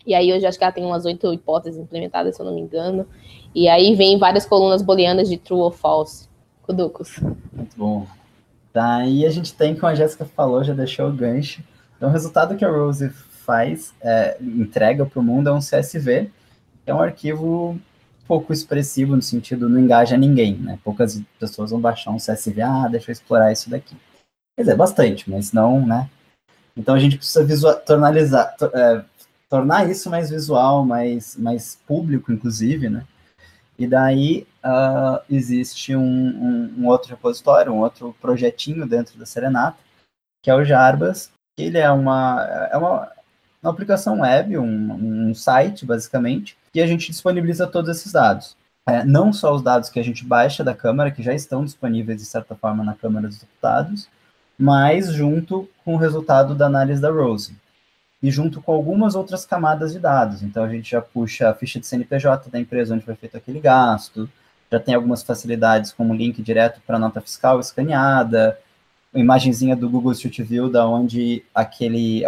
[0.09, 2.63] e aí hoje acho que ela tem umas oito hipóteses implementadas se eu não me
[2.63, 3.07] engano
[3.55, 6.29] e aí vem várias colunas booleanas de true ou false
[6.63, 7.21] Kuducos.
[7.53, 8.07] muito bom
[8.73, 11.63] daí a gente tem como a Jéssica falou já deixou o gancho
[11.97, 16.31] então o resultado que a Rose faz é, entrega para o mundo é um CSV
[16.87, 17.79] é um arquivo
[18.29, 20.79] pouco expressivo no sentido não engaja ninguém, né?
[20.85, 23.97] Poucas pessoas vão baixar um CSV, ah, deixa eu explorar isso daqui.
[24.55, 26.11] Quer dizer, bastante, mas não, né?
[26.77, 29.03] Então a gente precisa visual, tornalizar, to, é,
[29.49, 33.05] tornar isso mais visual, mais, mais público, inclusive, né?
[33.79, 39.79] E daí uh, existe um, um, um, outro repositório, um outro projetinho dentro da Serenata,
[40.43, 41.31] que é o Jarbas.
[41.57, 43.09] Ele é uma, é uma,
[43.63, 48.57] uma aplicação web, um, um site, basicamente, e a gente disponibiliza todos esses dados.
[48.89, 52.19] É, não só os dados que a gente baixa da Câmara, que já estão disponíveis,
[52.19, 54.09] de certa forma, na Câmara dos Deputados,
[54.59, 57.55] mas junto com o resultado da análise da Rose.
[58.23, 60.43] E junto com algumas outras camadas de dados.
[60.43, 63.61] Então, a gente já puxa a ficha de CNPJ da empresa onde foi feito aquele
[63.61, 64.29] gasto,
[64.71, 68.59] já tem algumas facilidades, como link direto para a nota fiscal escaneada,
[69.15, 72.23] imagenzinha do Google Street View da onde aquele,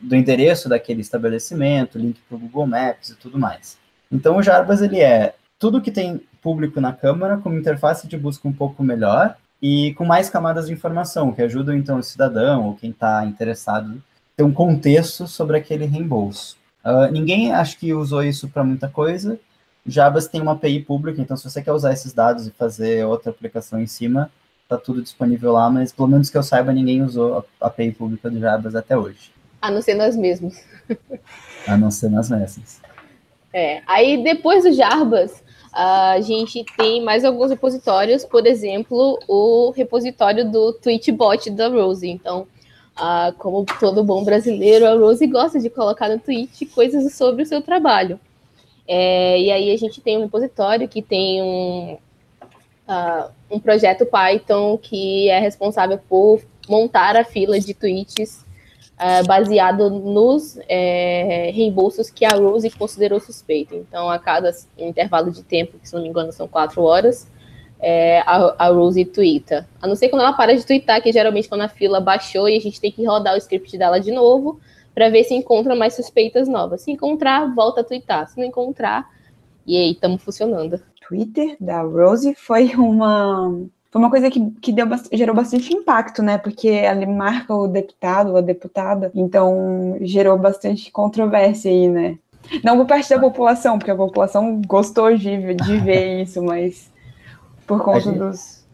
[0.00, 3.76] do endereço daquele estabelecimento, link para o Google Maps e tudo mais.
[4.10, 8.48] Então, o Jarbas, ele é tudo que tem público na câmera, com interface de busca
[8.48, 12.74] um pouco melhor e com mais camadas de informação, que ajudam, então, o cidadão ou
[12.74, 14.02] quem está interessado
[14.40, 16.56] ter um contexto sobre aquele reembolso.
[16.82, 19.38] Uh, ninguém, acho que, usou isso para muita coisa.
[19.84, 23.30] Jabas tem uma API pública, então, se você quer usar esses dados e fazer outra
[23.30, 24.30] aplicação em cima,
[24.62, 28.30] está tudo disponível lá, mas, pelo menos que eu saiba, ninguém usou a API pública
[28.30, 29.30] do Jabas até hoje.
[29.60, 30.56] A não ser nós mesmos.
[31.68, 32.80] a não ser nós mesmos.
[33.52, 40.50] É, aí depois do Jarbas, a gente tem mais alguns repositórios, por exemplo, o repositório
[40.50, 42.08] do Tweetbot da Rose.
[42.08, 42.46] Então,
[42.98, 47.46] uh, como todo bom brasileiro, a Rose gosta de colocar no tweet coisas sobre o
[47.46, 48.18] seu trabalho.
[48.86, 51.98] É, e aí a gente tem um repositório que tem um,
[52.88, 58.44] uh, um projeto Python que é responsável por montar a fila de tweets
[59.00, 63.74] uh, baseado nos é, reembolsos que a Rose considerou suspeito.
[63.74, 67.26] Então, a cada intervalo de tempo, que se não me engano são quatro horas,
[67.80, 69.66] é, a, a Rose twitta.
[69.80, 72.56] A não ser quando ela para de twittar, que geralmente quando a fila baixou e
[72.56, 74.60] a gente tem que rodar o script dela de novo
[74.94, 76.82] para ver se encontra mais suspeitas novas.
[76.82, 78.28] Se encontrar, volta a twittar.
[78.28, 79.08] Se não encontrar,
[79.66, 80.80] e aí, estamos funcionando.
[81.06, 83.52] Twitter da Rose foi uma
[83.90, 86.38] foi uma coisa que, que deu, gerou bastante impacto, né?
[86.38, 92.18] Porque ela marca o deputado a deputada, então gerou bastante controvérsia aí, né?
[92.64, 96.90] Não por parte da população, porque a população gostou de, de ver isso, mas
[97.70, 98.64] por conta a gente, dos.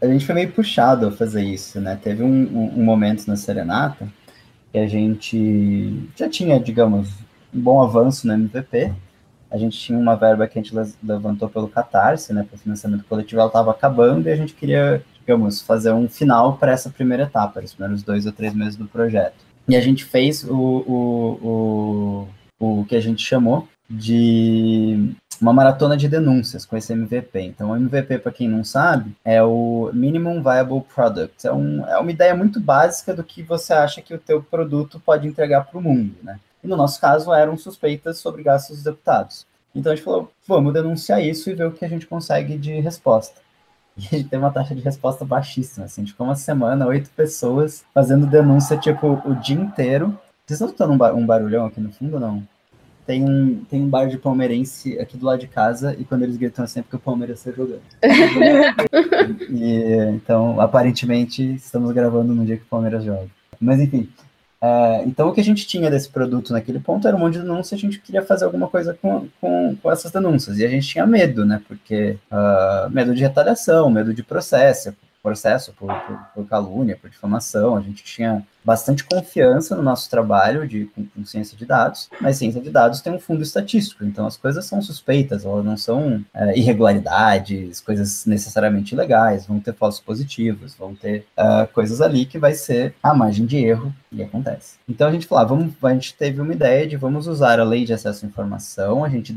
[0.00, 1.98] A gente foi meio puxado a fazer isso, né?
[2.02, 4.08] Teve um, um, um momento na Serenata
[4.72, 7.10] que a gente já tinha, digamos,
[7.54, 8.92] um bom avanço no MVP,
[9.50, 13.04] a gente tinha uma verba que a gente levantou pelo Catarse, né, para o financiamento
[13.04, 17.22] coletivo, ela estava acabando e a gente queria, digamos, fazer um final para essa primeira
[17.22, 19.36] etapa, os primeiros dois ou três meses do projeto.
[19.68, 25.96] E a gente fez o, o, o, o que a gente chamou de uma maratona
[25.96, 27.40] de denúncias com esse MVP.
[27.40, 31.46] Então, o MVP, para quem não sabe, é o Minimum Viable Product.
[31.46, 35.00] É, um, é uma ideia muito básica do que você acha que o teu produto
[35.00, 36.38] pode entregar para o mundo, né?
[36.62, 39.46] E no nosso caso eram suspeitas sobre gastos dos deputados.
[39.74, 42.80] Então a gente falou, vamos denunciar isso e ver o que a gente consegue de
[42.80, 43.40] resposta.
[43.98, 47.82] E a gente teve uma taxa de resposta baixíssima, assim, tipo uma semana, oito pessoas
[47.94, 50.08] fazendo denúncia, tipo, o dia inteiro.
[50.44, 52.46] Vocês estão escutando um, barulhão aqui no fundo não?
[53.06, 56.36] Tem um, tem um bar de palmeirense aqui do lado de casa e quando eles
[56.36, 57.82] gritam assim é porque o Palmeiras está jogando.
[59.48, 63.28] e, então, aparentemente, estamos gravando no dia que o Palmeiras joga.
[63.60, 64.08] Mas enfim,
[64.60, 67.42] é, então, o que a gente tinha desse produto naquele ponto era um monte de
[67.42, 70.58] denúncias, a gente queria fazer alguma coisa com, com, com essas denúncias.
[70.58, 71.62] E a gente tinha medo, né?
[71.68, 77.76] Porque uh, medo de retaliação, medo de processo, processo por, por, por, calúnia, por difamação.
[77.76, 82.36] A gente tinha bastante confiança no nosso trabalho de, com, com, ciência de dados, mas
[82.36, 86.24] ciência de dados tem um fundo estatístico, então as coisas são suspeitas, elas não são
[86.34, 92.40] é, irregularidades, coisas necessariamente ilegais, vão ter falsos positivos, vão ter uh, coisas ali que
[92.40, 94.78] vai ser a margem de erro e acontece.
[94.88, 97.64] Então a gente falou, ah, vamos, a gente teve uma ideia de vamos usar a
[97.64, 99.32] lei de acesso à informação, a gente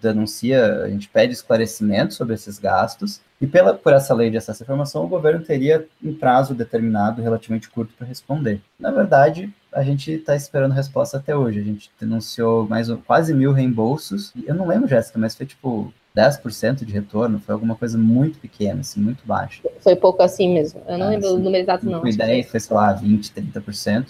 [0.00, 4.62] denuncia, a gente pede esclarecimento sobre esses gastos, e pela, por essa lei de acesso
[4.62, 8.59] à informação, o governo teria um prazo determinado, relativamente curto, para responder.
[8.78, 11.60] Na verdade, a gente está esperando resposta até hoje.
[11.60, 14.32] A gente denunciou mais quase mil reembolsos.
[14.44, 18.80] Eu não lembro, Jéssica, mas foi tipo 10% de retorno, foi alguma coisa muito pequena,
[18.80, 19.62] assim, muito baixa.
[19.80, 20.82] Foi pouco assim mesmo.
[20.88, 22.00] Eu não ah, lembro assim, o número exato, não.
[22.00, 24.06] Com ideia, foi, sei lá, 20, 30%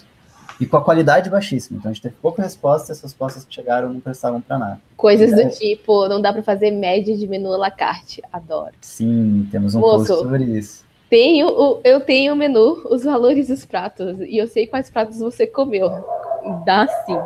[0.59, 1.79] e com a qualidade baixíssima.
[1.79, 4.81] Então a gente teve pouca resposta, as respostas que chegaram não prestavam para nada.
[4.95, 8.21] Coisas do tipo, não dá para fazer média de menu à la carte.
[8.31, 8.73] Adoro.
[8.81, 10.85] Sim, temos um Moço, post sobre isso.
[11.11, 15.45] Tenho, eu tenho o menu, os valores dos pratos, e eu sei quais pratos você
[15.45, 15.89] comeu.
[16.65, 17.17] Dá sim.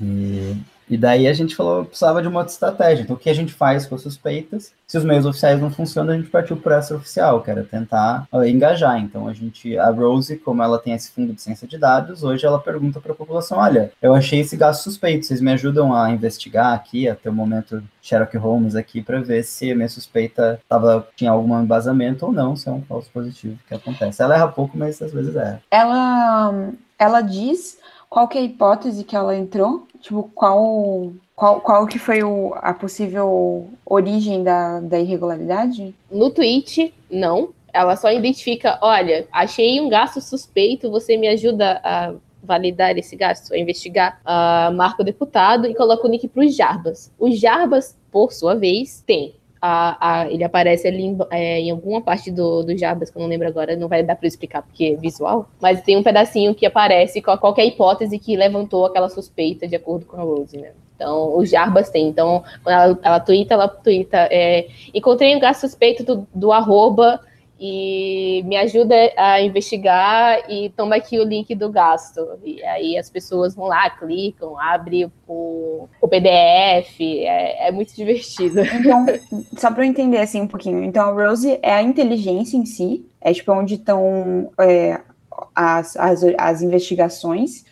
[0.00, 0.56] E
[0.90, 3.02] e daí a gente falou precisava de uma outra estratégia.
[3.02, 4.72] Então, o que a gente faz com as suspeitas?
[4.88, 8.26] Se os meios oficiais não funcionam, a gente partiu por essa oficial, que era tentar
[8.32, 8.98] uh, engajar.
[8.98, 12.44] Então, a gente, a Rose, como ela tem esse fundo de ciência de dados, hoje
[12.44, 16.10] ela pergunta para a população: olha, eu achei esse gasto suspeito, vocês me ajudam a
[16.10, 21.06] investigar aqui, até o momento Sherlock Holmes aqui, para ver se a minha suspeita tava,
[21.14, 24.20] tinha algum embasamento ou não, se é um falso positivo que acontece.
[24.20, 25.62] Ela erra pouco, mas às vezes erra.
[25.70, 27.78] Ela, ela diz
[28.10, 29.86] qual que é a hipótese que ela entrou?
[30.00, 35.94] Tipo, qual, qual, qual que foi o, a possível origem da, da irregularidade?
[36.10, 37.50] No tweet, não.
[37.72, 43.54] Ela só identifica, olha, achei um gasto suspeito, você me ajuda a validar esse gasto,
[43.54, 47.12] a investigar, uh, marca o deputado e coloca o link para os Jarbas.
[47.16, 52.00] Os Jarbas, por sua vez, tem a, a, ele aparece ali em, é, em, alguma
[52.00, 54.84] parte do, do Jabas, que eu não lembro agora, não vai dar para explicar porque
[54.86, 59.68] é visual, mas tem um pedacinho que aparece com qualquer hipótese que levantou aquela suspeita
[59.68, 60.72] de acordo com a Rose, né?
[60.96, 62.08] Então, os Jarbas têm.
[62.08, 64.28] Então, quando ela, ela ela twitta.
[64.30, 67.18] É, encontrei um gasto suspeito do, do arroba
[67.60, 72.26] e me ajuda a investigar e toma aqui o link do gasto.
[72.42, 78.60] E aí as pessoas vão lá, clicam, abrem o, o PDF, é, é, muito divertido.
[78.80, 79.04] Então,
[79.58, 83.06] só para eu entender assim um pouquinho, então a Rose é a inteligência em si,
[83.20, 84.98] é tipo onde estão é,
[85.54, 87.64] as, as, as investigações,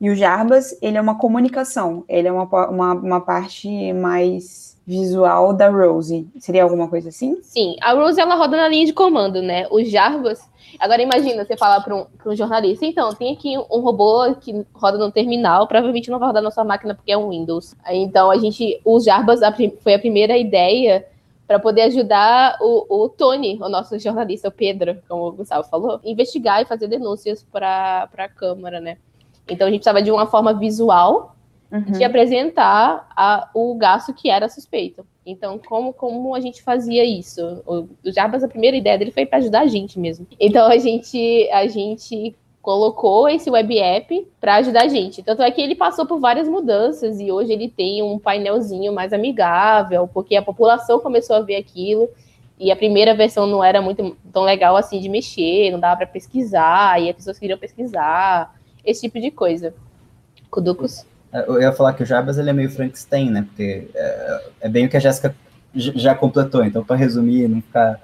[0.00, 5.52] e o Jarbas, ele é uma comunicação, ele é uma, uma, uma parte mais visual
[5.52, 6.28] da Rose.
[6.38, 7.38] Seria alguma coisa assim?
[7.42, 9.66] Sim, a Rose ela roda na linha de comando, né?
[9.70, 10.48] O Jarbas.
[10.78, 14.98] Agora imagina você falar para um, um jornalista, então, tem aqui um robô que roda
[14.98, 17.74] no terminal, provavelmente não vai rodar na sua máquina porque é um Windows.
[17.90, 19.40] Então a gente, o Jarbas
[19.80, 21.06] foi a primeira ideia
[21.46, 26.00] para poder ajudar o, o, Tony, o nosso jornalista, o Pedro, como o Gustavo falou,
[26.04, 28.98] investigar e fazer denúncias para a Câmara, né?
[29.48, 31.35] Então a gente precisava de uma forma visual
[31.70, 31.92] uhum.
[31.92, 35.06] de apresentar a, o gasto que era suspeito.
[35.24, 37.62] Então, como, como a gente fazia isso?
[37.66, 40.26] O, o Jarbas, a primeira ideia dele foi para ajudar a gente mesmo.
[40.38, 45.22] Então, a gente, a gente colocou esse web app para ajudar a gente.
[45.22, 49.12] Tanto é que ele passou por várias mudanças e hoje ele tem um painelzinho mais
[49.12, 52.08] amigável, porque a população começou a ver aquilo.
[52.58, 56.06] E a primeira versão não era muito tão legal assim de mexer, não dava para
[56.06, 59.74] pesquisar, e as pessoas queriam pesquisar, esse tipo de coisa.
[60.50, 61.04] Cuducos?
[61.46, 63.42] Eu ia falar que o Jarbas ele é meio Frankenstein, né?
[63.42, 65.34] Porque é, é bem o que a Jéssica
[65.74, 66.64] já completou.
[66.64, 68.00] Então, para resumir e não ficar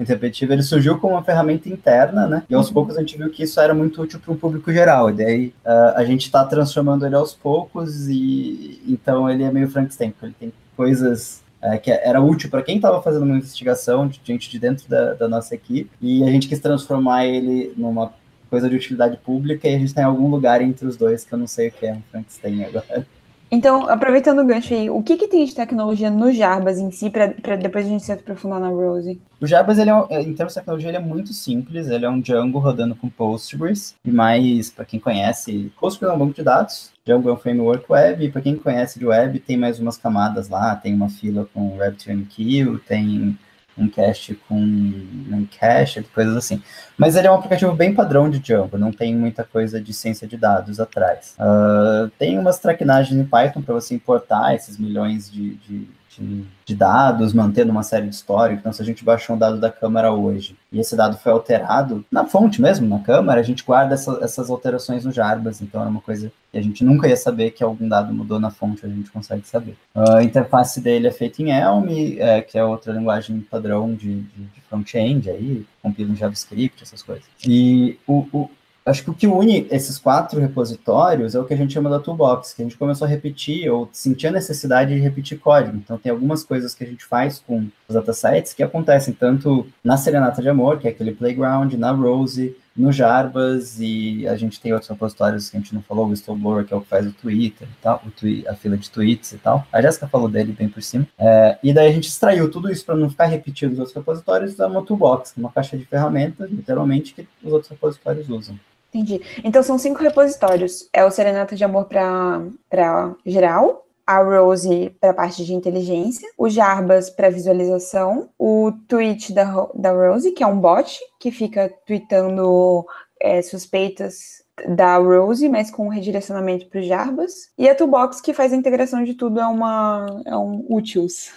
[0.00, 2.42] muito repetitivo, ele surgiu como uma ferramenta interna, né?
[2.48, 2.74] E aos uhum.
[2.74, 5.10] poucos a gente viu que isso era muito útil para o público geral.
[5.10, 9.68] E daí uh, a gente está transformando ele aos poucos e então ele é meio
[9.68, 14.08] Frankenstein, porque ele tem coisas uh, que era útil para quem estava fazendo uma investigação,
[14.08, 18.10] de gente de dentro da, da nossa equipe, e a gente quis transformar ele numa
[18.50, 21.38] coisa de utilidade pública e a gente tem algum lugar entre os dois que eu
[21.38, 23.06] não sei o que é um Frankenstein agora.
[23.52, 27.10] Então, aproveitando o gancho aí, o que, que tem de tecnologia no Jarbas em si,
[27.10, 29.20] para depois a gente se aprofundar na Rose?
[29.40, 32.20] O Jarbas, ele é, em termos de tecnologia, ele é muito simples, ele é um
[32.20, 36.92] Django rodando com Postgres, e mais, para quem conhece, Postgres é um banco de dados,
[37.04, 40.48] Django é um framework web, e para quem conhece de web, tem mais umas camadas
[40.48, 43.36] lá, tem uma fila com RabbitMQ, tem
[43.80, 46.62] um cache com um cache, coisas assim.
[46.96, 50.26] Mas ele é um aplicativo bem padrão de Django, não tem muita coisa de ciência
[50.26, 51.34] de dados atrás.
[51.38, 55.88] Uh, tem umas traquinagens em Python para você importar esses milhões de, de
[56.18, 58.60] de, de, dados, mantendo uma série de histórico.
[58.60, 62.04] Então, se a gente baixou um dado da câmera hoje e esse dado foi alterado
[62.10, 65.60] na fonte mesmo, na câmera, a gente guarda essa, essas alterações no Jarbas.
[65.60, 68.50] Então, é uma coisa que a gente nunca ia saber que algum dado mudou na
[68.50, 69.76] fonte, a gente consegue saber.
[69.94, 71.88] A interface dele é feita em Elm,
[72.18, 77.02] é, que é outra linguagem padrão de, de, de front-end aí, compila em JavaScript, essas
[77.02, 77.24] coisas.
[77.46, 78.50] E o, o
[78.84, 81.98] acho que o que une esses quatro repositórios é o que a gente chama da
[81.98, 85.76] toolbox, que a gente começou a repetir ou sentir a necessidade de repetir código.
[85.76, 89.96] Então, tem algumas coisas que a gente faz com os datasets que acontecem tanto na
[89.96, 94.72] Serenata de Amor, que é aquele playground, na Rose, no Jarbas, e a gente tem
[94.72, 97.12] outros repositórios que a gente não falou, o Whistleblower, que é o que faz o
[97.12, 99.66] Twitter e tal, o twi a fila de tweets e tal.
[99.72, 101.06] A Jéssica falou dele bem por cima.
[101.18, 104.54] É, e daí a gente extraiu tudo isso para não ficar repetido nos outros repositórios
[104.54, 108.58] da uma toolbox, uma caixa de ferramentas, literalmente, que os outros repositórios usam.
[108.92, 109.20] Entendi.
[109.44, 110.88] Então são cinco repositórios.
[110.92, 116.48] É o Serenata de Amor para geral, a Rose para a parte de inteligência, o
[116.48, 122.84] Jarbas para visualização, o tweet da, da Rose, que é um bot que fica tweetando
[123.20, 128.52] é, suspeitas da Rose, mas com redirecionamento para o Jarbas, e a Toolbox que faz
[128.52, 131.30] a integração de tudo é uma é um útils.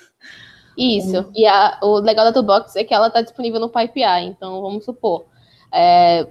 [0.76, 1.20] Isso.
[1.20, 1.32] Um...
[1.36, 4.26] E a, o legal da Toolbox é que ela está disponível no PyPI.
[4.26, 5.26] Então vamos supor,
[5.72, 6.28] é,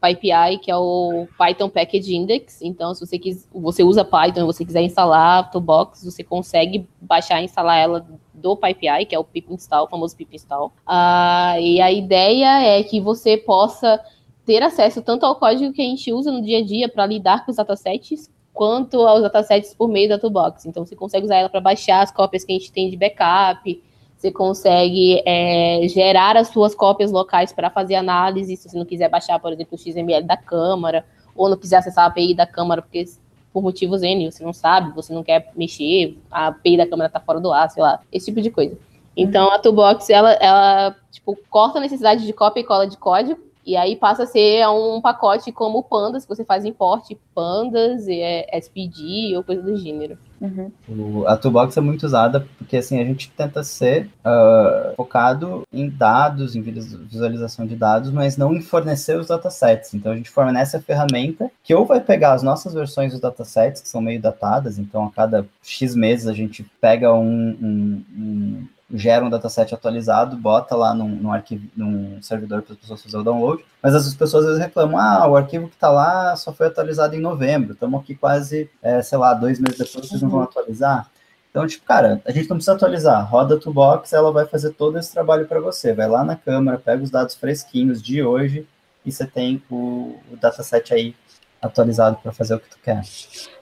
[0.00, 2.62] PyPI, que é o Python Package Index.
[2.62, 6.86] Então, se você, quis, você usa Python e você quiser instalar a Toolbox, você consegue
[7.00, 10.72] baixar e instalar ela do PyPI, que é o pip install, o famoso pip install.
[10.86, 14.00] Uh, e a ideia é que você possa
[14.44, 17.44] ter acesso tanto ao código que a gente usa no dia a dia para lidar
[17.44, 20.66] com os datasets, quanto aos datasets por meio da Toolbox.
[20.66, 23.82] Então, você consegue usar ela para baixar as cópias que a gente tem de backup,
[24.24, 29.10] você consegue é, gerar as suas cópias locais para fazer análise, se você não quiser
[29.10, 31.04] baixar, por exemplo, o XML da câmara,
[31.36, 33.04] ou não quiser acessar a API da câmara, porque
[33.52, 37.20] por motivos N, você não sabe, você não quer mexer, a API da câmera está
[37.20, 38.78] fora do ar, sei lá, esse tipo de coisa.
[39.14, 43.38] Então, a Toolbox, ela, ela tipo, corta a necessidade de cópia e cola de código,
[43.66, 48.08] e aí passa a ser um pacote como o Pandas, que você faz importe Pandas,
[48.08, 50.18] é, SPD ou coisa do gênero.
[50.44, 50.70] Uhum.
[50.88, 55.88] O, a Toolbox é muito usada porque assim a gente tenta ser uh, focado em
[55.88, 59.94] dados, em visualização de dados, mas não em fornecer os datasets.
[59.94, 63.80] Então a gente fornece a ferramenta que ou vai pegar as nossas versões dos datasets,
[63.80, 68.66] que são meio datadas, então a cada X meses a gente pega um, um, um
[68.94, 73.20] gera um dataset atualizado, bota lá num, num, arquivo, num servidor para as pessoas fazerem
[73.20, 76.52] o download, mas as pessoas às vezes reclamam, ah, o arquivo que está lá só
[76.52, 80.30] foi atualizado em novembro, estamos aqui quase, é, sei lá, dois meses depois, vocês não
[80.30, 81.10] vão atualizar?
[81.50, 84.98] Então, tipo, cara, a gente não precisa atualizar, roda a Toolbox, ela vai fazer todo
[84.98, 88.66] esse trabalho para você, vai lá na câmera, pega os dados fresquinhos de hoje,
[89.04, 91.14] e você tem o, o dataset aí
[91.60, 93.02] atualizado para fazer o que tu quer.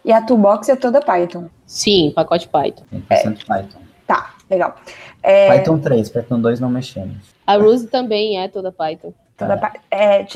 [0.04, 1.48] E a Toolbox é toda Python?
[1.66, 2.84] Sim, pacote Python.
[2.92, 3.44] 100% é.
[3.44, 3.82] Python.
[4.06, 4.76] Tá, legal.
[5.22, 5.48] É...
[5.48, 7.16] Python 3, Python 2 não mexemos.
[7.46, 9.12] A Ruse também é toda Python.
[9.36, 9.72] Toda tá.
[9.90, 10.26] é,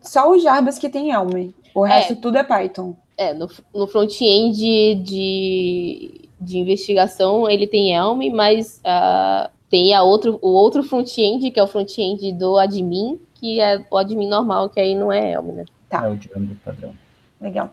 [0.00, 1.50] só o Jarbas que tem Elm.
[1.74, 1.90] O é.
[1.90, 2.94] resto é, tudo é Python.
[3.16, 10.38] É, no, no front-end de, de investigação ele tem Elm, mas uh, tem a outro,
[10.42, 14.80] o outro front-end, que é o front-end do admin, que é o admin normal, que
[14.80, 15.64] aí não é Elm, né?
[15.88, 16.06] Tá.
[16.06, 16.94] É o Django padrão.
[17.40, 17.70] Legal.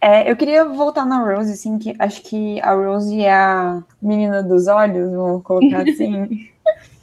[0.00, 4.42] É, eu queria voltar na Rose, assim, que acho que a Rose é a menina
[4.42, 6.48] dos olhos, vou colocar assim.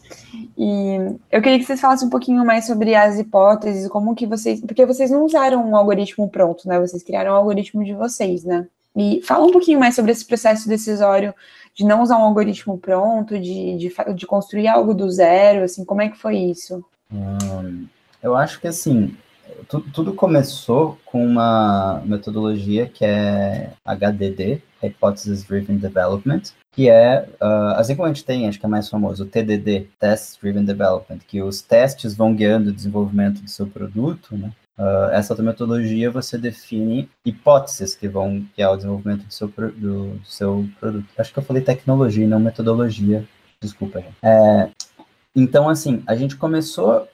[0.58, 4.62] e eu queria que vocês falassem um pouquinho mais sobre as hipóteses, como que vocês.
[4.62, 6.80] Porque vocês não usaram um algoritmo pronto, né?
[6.80, 8.66] Vocês criaram um algoritmo de vocês, né?
[8.96, 11.36] E fala um pouquinho mais sobre esse processo decisório
[11.76, 16.02] de não usar um algoritmo pronto, de, de, de construir algo do zero, assim, como
[16.02, 16.84] é que foi isso?
[17.14, 17.86] Hum,
[18.24, 19.16] eu acho que assim,
[19.68, 26.42] tudo, tudo começou com uma metodologia que é HDD, Hypothesis Driven Development,
[26.72, 29.88] que é, uh, assim como a gente tem, acho que é mais famoso, o TDD,
[30.00, 34.52] Test Driven Development, que os testes vão guiando o desenvolvimento do seu produto, né?
[34.78, 40.12] Uh, essa outra metodologia você define hipóteses que vão guiar o desenvolvimento do seu, do,
[40.12, 41.08] do seu produto.
[41.18, 43.28] Acho que eu falei tecnologia, não metodologia.
[43.60, 44.14] Desculpa, gente.
[44.22, 44.70] É,
[45.36, 47.08] então, assim, a gente começou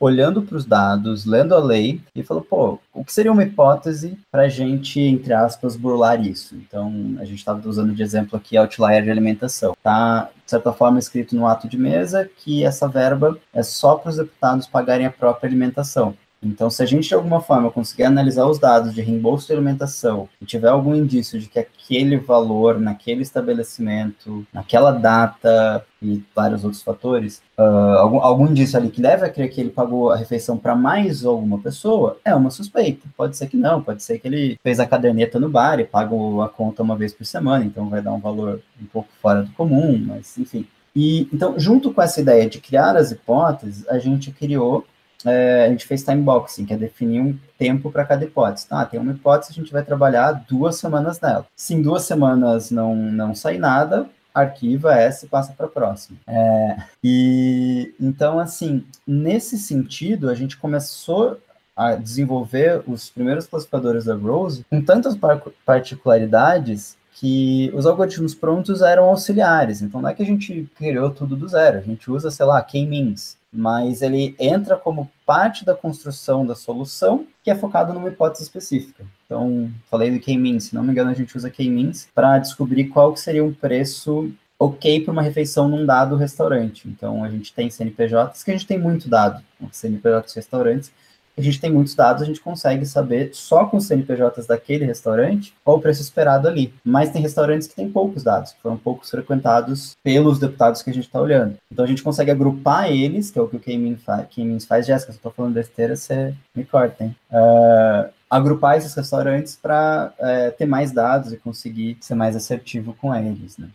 [0.00, 4.18] olhando para os dados, lendo a lei, e falou, pô, o que seria uma hipótese
[4.30, 6.54] para a gente, entre aspas, burlar isso?
[6.56, 9.74] Então, a gente estava usando de exemplo aqui outlier de alimentação.
[9.82, 14.10] Tá, de certa forma, escrito no ato de mesa que essa verba é só para
[14.10, 16.16] os deputados pagarem a própria alimentação.
[16.42, 20.28] Então, se a gente de alguma forma conseguir analisar os dados de reembolso de alimentação
[20.40, 26.82] e tiver algum indício de que aquele valor naquele estabelecimento, naquela data e vários outros
[26.82, 27.62] fatores, uh,
[27.98, 31.24] algum, algum indício ali que leva a crer que ele pagou a refeição para mais
[31.24, 33.06] alguma pessoa, é uma suspeita.
[33.16, 36.12] Pode ser que não, pode ser que ele fez a caderneta no bar e paga
[36.44, 39.52] a conta uma vez por semana, então vai dar um valor um pouco fora do
[39.52, 40.66] comum, mas enfim.
[40.94, 44.84] E então, junto com essa ideia de criar as hipóteses, a gente criou
[45.24, 48.66] é, a gente fez time boxing, que é definir um tempo para cada hipótese.
[48.66, 51.46] Tá, tem uma hipótese, a gente vai trabalhar duas semanas nela.
[51.56, 56.18] Se em duas semanas não, não sair nada, arquiva essa e passa para a próxima.
[56.26, 61.38] É, e então, assim, nesse sentido, a gente começou
[61.76, 65.16] a desenvolver os primeiros classificadores da Rose com tantas
[65.64, 69.80] particularidades que os algoritmos prontos eram auxiliares.
[69.80, 71.78] Então, não é que a gente criou tudo do zero.
[71.78, 77.26] A gente usa, sei lá, k-means mas ele entra como parte da construção da solução
[77.44, 79.04] que é focado numa hipótese específica.
[79.26, 83.12] Então, falei do K-means, se não me engano, a gente usa K-means para descobrir qual
[83.12, 86.88] que seria um preço ok para uma refeição num dado restaurante.
[86.88, 90.90] Então, a gente tem CNPJs, que a gente tem muito dado, CNPJs restaurantes,
[91.36, 95.54] a gente tem muitos dados, a gente consegue saber só com os CNPJs daquele restaurante
[95.64, 96.72] qual o preço esperado ali.
[96.84, 100.94] Mas tem restaurantes que têm poucos dados, que foram poucos frequentados pelos deputados que a
[100.94, 101.56] gente está olhando.
[101.70, 104.26] Então a gente consegue agrupar eles, que é o que o K-Means faz.
[104.66, 104.86] faz.
[104.86, 107.16] Jéssica, se eu estou falando besteira, você me corta, hein?
[107.30, 113.14] Uh, agrupar esses restaurantes para é, ter mais dados e conseguir ser mais assertivo com
[113.14, 113.68] eles, né?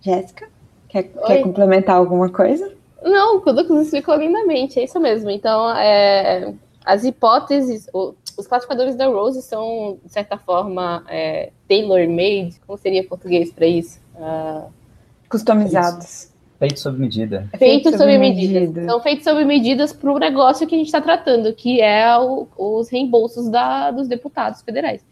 [0.00, 0.48] Jéssica,
[0.88, 2.72] quer, quer complementar alguma coisa?
[3.02, 5.30] Não, o Lucas explicou lindamente, é isso mesmo.
[5.30, 12.78] Então, é, as hipóteses, os classificadores da Rose são, de certa forma, é, tailor-made, como
[12.78, 14.00] seria português para isso?
[14.14, 14.70] Uh,
[15.28, 16.30] Customizados.
[16.58, 17.48] Feitos sob medida.
[17.56, 18.60] Feitos sob medida.
[18.60, 18.84] Medida.
[18.84, 22.46] São feitos sob medidas para o negócio que a gente está tratando, que é o,
[22.56, 25.02] os reembolsos da, dos deputados federais.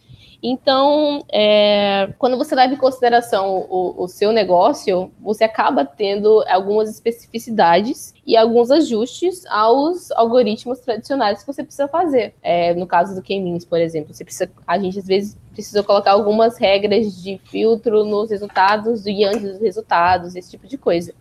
[0.42, 6.88] Então, é, quando você leva em consideração o, o, seu negócio, você acaba tendo algumas
[6.88, 12.34] especificidades e alguns ajustes aos algoritmos tradicionais que você precisa fazer.
[12.40, 16.12] É, no caso do K-means, por exemplo, você precisa, a gente às vezes precisa colocar
[16.12, 21.12] algumas regras de filtro nos resultados e antes dos resultados, esse tipo de coisa.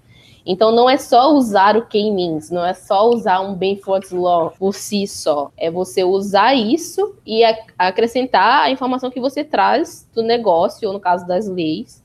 [0.47, 4.73] Então não é só usar o K-means, não é só usar um Benford's Law por
[4.73, 5.51] si só.
[5.57, 7.43] É você usar isso e
[7.77, 12.01] acrescentar a informação que você traz do negócio, ou no caso das leis,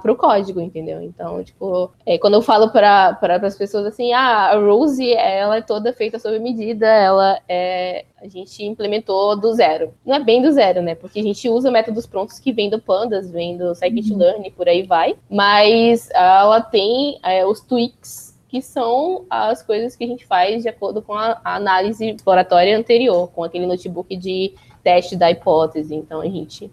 [0.00, 1.02] para o código, entendeu?
[1.02, 5.60] Então, tipo, é, quando eu falo para as pessoas assim, ah, a Rose, ela é
[5.60, 8.04] toda feita sob medida, ela é.
[8.22, 9.92] A gente implementou do zero.
[10.04, 10.94] Não é bem do zero, né?
[10.94, 14.84] Porque a gente usa métodos prontos que vem do Pandas, vem do Scikit-Learn, por aí
[14.84, 15.16] vai.
[15.28, 20.68] Mas ela tem é, os tweaks que são as coisas que a gente faz de
[20.68, 25.94] acordo com a, a análise exploratória anterior, com aquele notebook de teste da hipótese.
[25.94, 26.70] Então, a gente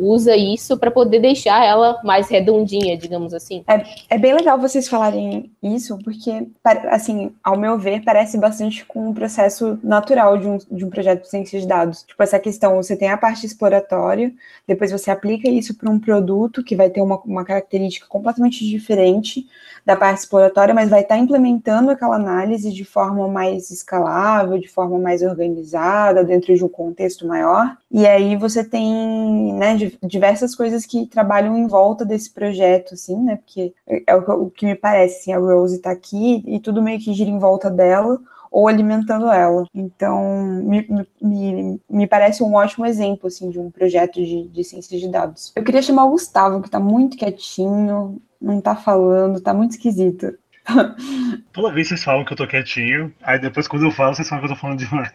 [0.00, 3.62] usa isso para poder deixar ela mais redondinha, digamos assim.
[3.68, 6.48] É, é bem legal vocês falarem isso, porque,
[6.90, 11.22] assim, ao meu ver, parece bastante com um processo natural de um, de um projeto
[11.22, 12.02] de ciência de dados.
[12.02, 14.32] Tipo, essa questão, você tem a parte exploratória,
[14.66, 19.46] depois você aplica isso para um produto que vai ter uma, uma característica completamente diferente
[19.84, 24.98] da parte exploratória, mas vai estar implementando aquela análise de forma mais escalável, de forma
[24.98, 27.76] mais organizada, dentro de um contexto maior.
[27.90, 33.36] E aí você tem, né, diversas coisas que trabalham em volta desse projeto, assim, né?
[33.36, 33.72] Porque
[34.06, 37.12] é o, o que me parece, assim, a Rose está aqui e tudo meio que
[37.12, 38.18] gira em volta dela
[38.50, 39.64] ou alimentando ela.
[39.72, 40.86] Então, me,
[41.22, 45.52] me, me parece um ótimo exemplo, assim, de um projeto de, de ciência de dados.
[45.54, 50.32] Eu queria chamar o Gustavo, que está muito quietinho, não está falando, está muito esquisito.
[51.52, 54.44] Toda vez vocês falam que eu tô quietinho, aí depois quando eu falo, vocês falam
[54.44, 55.12] que eu tô falando demais.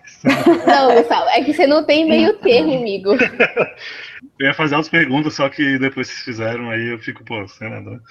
[0.68, 3.12] Não, Gustavo, é que você não tem meio termo, amigo.
[4.40, 7.70] Eu ia fazer outras perguntas, só que depois vocês fizeram, aí eu fico, pô, sem
[7.70, 8.02] nada.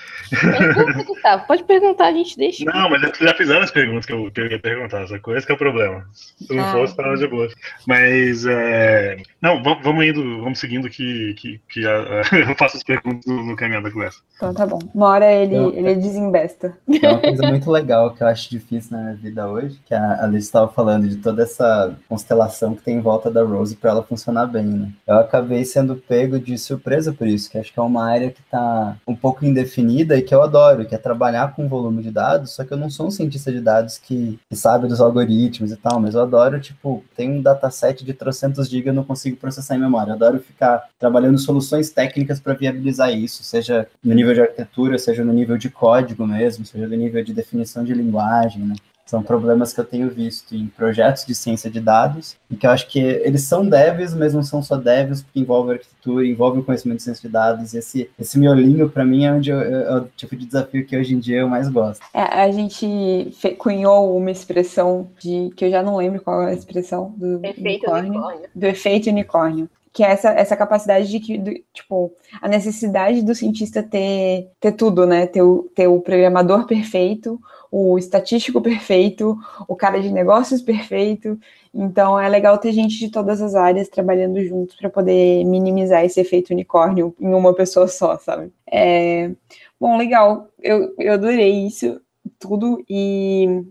[1.06, 2.64] Gustavo, pode perguntar, a gente deixa.
[2.64, 5.44] Não, mas vocês já fizeram as perguntas que eu, que eu ia perguntar, essa coisa
[5.44, 6.06] que é o problema.
[6.12, 6.72] Se não ah.
[6.72, 7.48] fosse, tava de boa.
[7.86, 9.16] Mas, é...
[9.40, 13.56] não, vamos indo, vamos seguindo que, que, que a, a, eu faço as perguntas no,
[13.56, 14.20] caminho da conversa.
[14.36, 14.78] Então tá bom.
[14.94, 16.76] Uma hora ele, então, ele desembesta.
[17.02, 20.24] É uma coisa muito legal que eu acho difícil na minha vida hoje, que a,
[20.24, 23.90] a Liz estava falando de toda essa constelação que tem em volta da Rose para
[23.90, 24.92] ela funcionar bem, né?
[25.06, 28.40] Eu acabei sendo pego de surpresa por isso, que acho que é uma área que
[28.40, 32.52] está um pouco indefinida e que eu adoro, que é trabalhar com volume de dados,
[32.52, 36.00] só que eu não sou um cientista de dados que, sabe dos algoritmos e tal,
[36.00, 39.80] mas eu adoro, tipo, tem um dataset de trocentos GB, eu não consigo processar em
[39.80, 40.10] memória.
[40.10, 45.24] Eu adoro ficar trabalhando soluções técnicas para viabilizar isso, seja no nível de arquitetura, seja
[45.24, 48.74] no nível de código mesmo, seja no nível de definição de linguagem, né?
[49.06, 52.70] São problemas que eu tenho visto em projetos de ciência de dados, e que eu
[52.70, 56.64] acho que eles são devs, mas não são só devs, porque envolve arquitetura, envolve o
[56.64, 59.96] conhecimento de ciência de dados, e esse, esse miolinho, para mim, é, onde eu, é
[59.98, 62.02] o tipo de desafio que hoje em dia eu mais gosto.
[62.14, 66.54] É, a gente cunhou uma expressão de, que eu já não lembro qual é a
[66.54, 68.48] expressão, do efeito unicórnio, unicórnio.
[68.54, 73.32] do efeito unicórnio que é essa, essa capacidade de que, do, tipo, a necessidade do
[73.32, 75.24] cientista ter, ter tudo, né?
[75.24, 77.40] Ter o, ter o programador perfeito,
[77.70, 79.38] o estatístico perfeito,
[79.68, 81.38] o cara de negócios perfeito.
[81.72, 86.20] Então é legal ter gente de todas as áreas trabalhando juntos para poder minimizar esse
[86.20, 88.52] efeito unicórnio em uma pessoa só, sabe?
[88.66, 89.30] É...
[89.78, 90.48] Bom, legal.
[90.60, 92.00] Eu, eu adorei isso
[92.40, 93.62] tudo e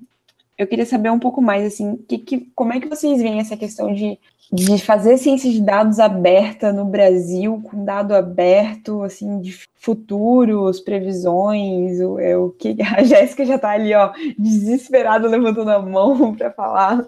[0.57, 3.57] eu queria saber um pouco mais assim, que, que, como é que vocês veem essa
[3.57, 4.17] questão de
[4.53, 11.99] de fazer ciência de dados aberta no Brasil, com dado aberto, assim, de futuros, previsões,
[11.99, 16.51] o, é, o que a Jéssica já está ali, ó, desesperada, levantando a mão para
[16.51, 17.03] falar.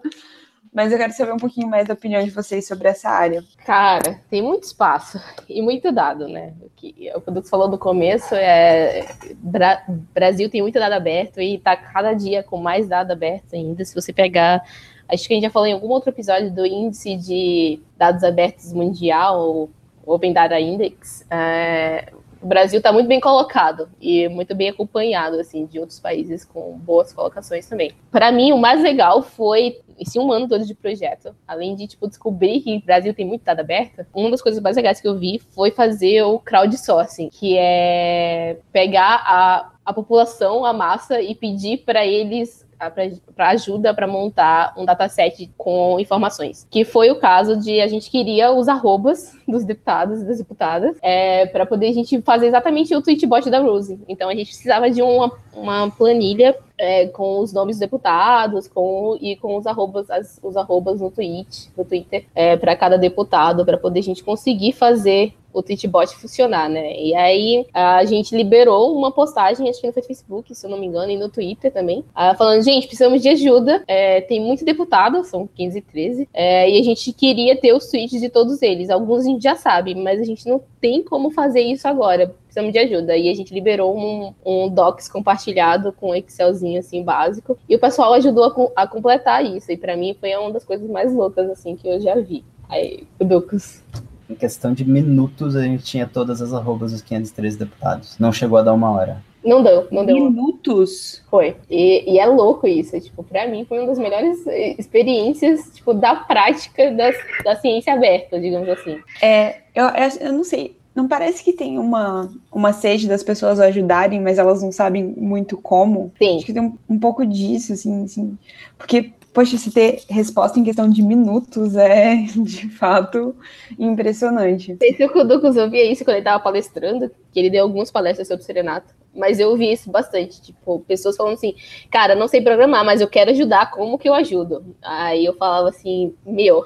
[0.73, 3.43] Mas eu quero saber um pouquinho mais da opinião de vocês sobre essa área.
[3.63, 6.51] Cara, tem muito espaço e muito dado, né?
[6.59, 9.83] O que o Dudu falou no começo é Bra
[10.13, 13.85] Brasil tem muito dado aberto e está cada dia com mais dado aberto ainda.
[13.85, 14.65] Se você pegar
[15.07, 18.73] Acho que a gente já falou em algum outro episódio do índice de dados abertos
[18.73, 19.69] mundial,
[20.05, 21.25] Open Data Index.
[21.29, 26.45] É, o Brasil está muito bem colocado e muito bem acompanhado assim de outros países
[26.45, 27.91] com boas colocações também.
[28.11, 32.07] Para mim, o mais legal foi esse um ano todo de projeto, além de tipo
[32.07, 34.05] descobrir que o Brasil tem muito dado aberto.
[34.13, 39.23] Uma das coisas mais legais que eu vi foi fazer o crowdsourcing, que é pegar
[39.25, 45.51] a, a população, a massa e pedir para eles para ajuda para montar um dataset
[45.57, 46.67] com informações.
[46.69, 50.97] Que foi o caso de a gente queria os arrobas dos deputados e das deputadas
[51.01, 53.99] é, para poder a gente fazer exatamente o tweetbot da Rose.
[54.07, 59.17] Então a gente precisava de uma, uma planilha é, com os nomes dos deputados com,
[59.21, 63.65] e com os arrobas, as, os arrobas no tweet, no Twitter, é, para cada deputado,
[63.65, 66.99] para poder a gente conseguir fazer o Tweetbot funcionar, né?
[66.99, 70.85] E aí a gente liberou uma postagem, acho que no Facebook, se eu não me
[70.85, 72.03] engano, e no Twitter também,
[72.37, 76.79] falando, gente, precisamos de ajuda, é, tem muito deputado, são 15 e 13, é, e
[76.79, 78.89] a gente queria ter os tweets de todos eles.
[78.89, 82.71] Alguns a gente já sabe, mas a gente não tem como fazer isso agora precisamos
[82.71, 83.17] de ajuda.
[83.17, 87.57] E a gente liberou um, um docs compartilhado com um Excelzinho, assim, básico.
[87.67, 89.71] E o pessoal ajudou a, a completar isso.
[89.71, 92.43] E para mim foi uma das coisas mais loucas, assim, que eu já vi.
[92.69, 93.83] Aí, Lucas.
[94.29, 98.17] Em questão de minutos, a gente tinha todas as arrobas dos 513 deputados.
[98.17, 99.21] Não chegou a dar uma hora.
[99.45, 100.15] Não deu, não deu.
[100.15, 101.21] Minutos?
[101.29, 101.55] Foi.
[101.69, 102.99] E, e, é louco isso.
[102.99, 104.45] Tipo, pra mim foi uma das melhores
[104.79, 107.11] experiências, tipo, da prática da,
[107.43, 108.99] da ciência aberta, digamos assim.
[109.21, 109.85] É, eu,
[110.19, 114.63] eu não sei não parece que tem uma, uma sede das pessoas ajudarem, mas elas
[114.63, 116.13] não sabem muito como?
[116.17, 116.37] Sim.
[116.37, 118.37] Acho que tem um, um pouco disso, assim, assim.
[118.77, 123.35] Porque, poxa, se ter resposta em questão de minutos é, de fato,
[123.77, 124.71] impressionante.
[124.71, 127.91] Não sei se o Kudukus ouvia isso quando ele estava palestrando, que ele deu algumas
[127.91, 128.95] palestras sobre serenato.
[129.15, 131.55] Mas eu vi isso bastante, tipo, pessoas falando assim,
[131.89, 134.75] cara, não sei programar, mas eu quero ajudar, como que eu ajudo?
[134.81, 136.65] Aí eu falava assim, meu,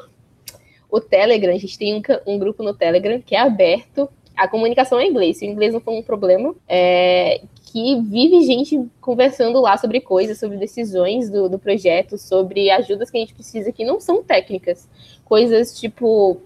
[0.90, 4.98] o Telegram, a gente tem um, um, grupo no Telegram que é aberto a comunicação
[5.00, 5.38] é inglês.
[5.38, 10.40] Se o inglês não for um problema, é, que vive gente conversando lá sobre coisas,
[10.40, 14.88] sobre decisões do, do projeto, sobre ajudas que a gente precisa que não são técnicas.
[15.26, 16.42] Coisas tipo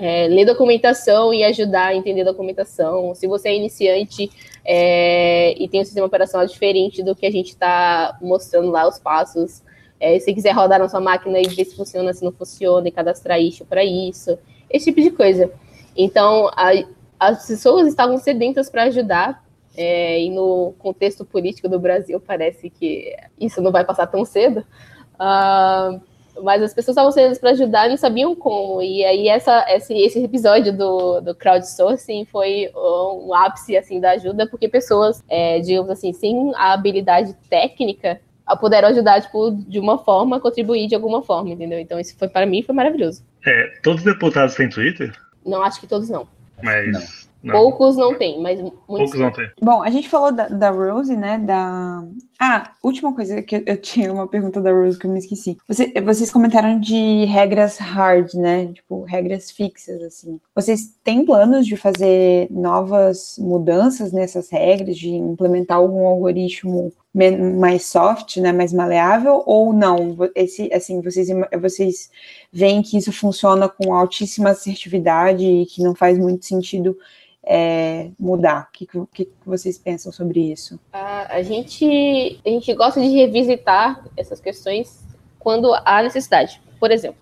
[0.00, 3.14] é, ler documentação e ajudar a entender documentação.
[3.14, 4.30] Se você é iniciante
[4.64, 8.98] é, e tem um sistema operacional diferente do que a gente está mostrando lá, os
[8.98, 9.62] passos,
[10.00, 12.92] é, se quiser rodar na sua máquina e ver se funciona, se não funciona, e
[12.92, 14.38] cadastrar isso para isso,
[14.70, 15.50] esse tipo de coisa.
[15.96, 16.70] Então, a,
[17.18, 19.44] as pessoas estavam sedentas para ajudar,
[19.76, 24.64] é, e no contexto político do Brasil parece que isso não vai passar tão cedo.
[25.14, 26.00] Uh,
[26.42, 28.82] mas as pessoas estavam sedentas para ajudar e não sabiam como.
[28.82, 34.46] E aí essa, esse, esse episódio do, do crowdsourcing foi um ápice assim da ajuda,
[34.46, 38.20] porque pessoas, é, digamos assim, sem a habilidade técnica,
[38.60, 41.78] puderam ajudar tipo, de uma forma, contribuir de alguma forma, entendeu?
[41.78, 43.24] Então isso foi para mim foi maravilhoso.
[43.46, 45.12] É, todos os deputados têm Twitter?
[45.44, 46.26] Não, acho que todos não.
[46.62, 46.92] Mas.
[46.92, 47.27] Não.
[47.42, 47.54] Não.
[47.54, 48.80] Poucos não tem, mas muitos.
[48.86, 49.48] Poucos não tem.
[49.62, 51.38] Bom, a gente falou da, da Rose, né?
[51.38, 52.04] Da.
[52.38, 55.56] Ah, última coisa que eu, eu, tinha uma pergunta da Rose que eu me esqueci.
[55.68, 58.72] Você, vocês comentaram de regras hard, né?
[58.72, 60.40] Tipo, regras fixas, assim.
[60.52, 66.92] Vocês têm planos de fazer novas mudanças nessas regras, de implementar algum algoritmo
[67.58, 70.16] mais soft, né, mais maleável, ou não?
[70.34, 71.28] Esse, assim, vocês,
[71.60, 72.10] vocês
[72.52, 76.96] veem que isso funciona com altíssima assertividade e que não faz muito sentido
[77.44, 78.68] é, mudar?
[78.68, 80.78] O que, que, que, vocês pensam sobre isso?
[80.92, 85.06] A, a, gente, a gente gosta de revisitar essas questões
[85.38, 86.60] quando há necessidade.
[86.78, 87.18] Por exemplo,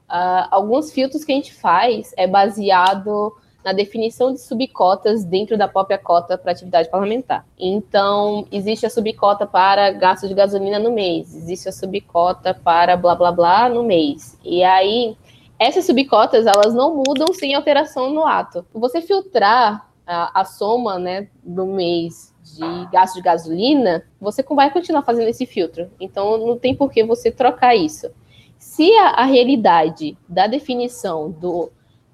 [0.51, 5.99] alguns filtros que a gente faz é baseado na definição de subcotas dentro da própria
[5.99, 7.45] cota para atividade parlamentar.
[7.59, 13.17] Então, existe a subcota para gasto de gasolina no mês, existe a subcota para blá
[13.17, 14.39] blá blá no mês.
[14.45, 15.17] E aí,
[15.59, 18.65] essas subcotas, elas não mudam sem alteração no ato.
[18.73, 25.29] Você filtrar a, soma né, do mês de gasto de gasolina, você vai continuar fazendo
[25.29, 25.91] esse filtro.
[25.99, 28.09] Então, não tem por que você trocar isso.
[28.57, 31.71] Se a, a realidade da definição do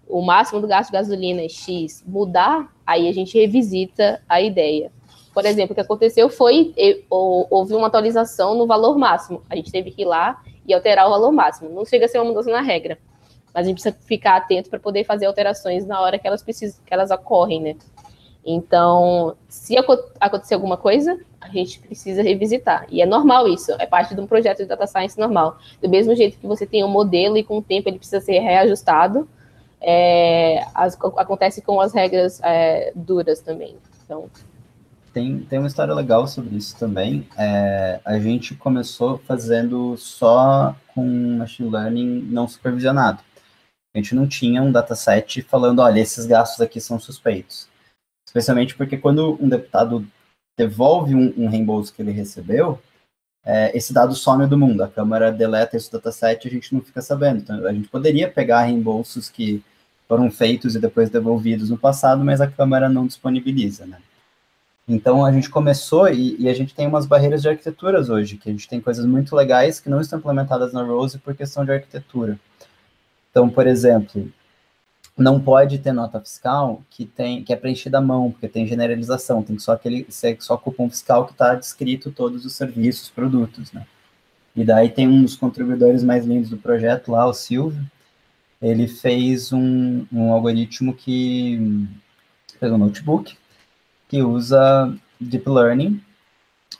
[0.08, 4.92] o máximo do gasto de gasolina é X mudar, aí a gente revisita a ideia.
[5.32, 6.74] Por exemplo, o que aconteceu foi
[7.08, 9.42] houve uma atualização no valor máximo.
[9.48, 11.70] A gente teve que ir lá e alterar o valor máximo.
[11.70, 12.98] Não chega a ser uma mudança na regra,
[13.54, 16.80] mas a gente precisa ficar atento para poder fazer alterações na hora que elas precisam,
[16.84, 17.76] que elas ocorrem, né?
[18.44, 19.76] Então, se
[20.20, 22.86] acontecer alguma coisa, a gente precisa revisitar.
[22.90, 25.58] E é normal isso, é parte de um projeto de data science normal.
[25.80, 28.40] Do mesmo jeito que você tem um modelo e com o tempo ele precisa ser
[28.40, 29.28] reajustado,
[29.80, 33.76] é, as, acontece com as regras é, duras também.
[34.04, 34.28] Então.
[35.12, 37.28] Tem, tem uma história legal sobre isso também.
[37.36, 41.04] É, a gente começou fazendo só com
[41.36, 43.22] machine learning não supervisionado.
[43.94, 47.68] A gente não tinha um dataset falando, olha, esses gastos aqui são suspeitos.
[48.26, 50.06] Especialmente porque quando um deputado
[50.56, 52.80] devolve um, um reembolso que ele recebeu,
[53.44, 54.82] é, esse dado some do mundo.
[54.82, 57.40] A Câmara deleta esse dataset e a gente não fica sabendo.
[57.40, 59.62] Então, a gente poderia pegar reembolsos que
[60.08, 63.98] foram feitos e depois devolvidos no passado, mas a Câmara não disponibiliza, né?
[64.86, 68.48] Então a gente começou e, e, a gente tem umas barreiras de arquiteturas hoje, que
[68.48, 71.70] a gente tem coisas muito legais que não estão implementadas na Rose por questão de
[71.70, 72.38] arquitetura.
[73.32, 74.30] Então, por exemplo,
[75.16, 79.42] não pode ter nota fiscal que tem que é preenchida à mão, porque tem generalização,
[79.42, 80.06] tem só aquele
[80.38, 83.86] só cupom fiscal que está descrito todos os serviços, produtos, né?
[84.54, 87.82] E daí tem um dos contribuidores mais lindos do projeto lá, o Silvio,
[88.60, 91.88] ele fez um, um algoritmo que
[92.60, 93.36] fez um notebook
[94.08, 96.00] que usa deep learning.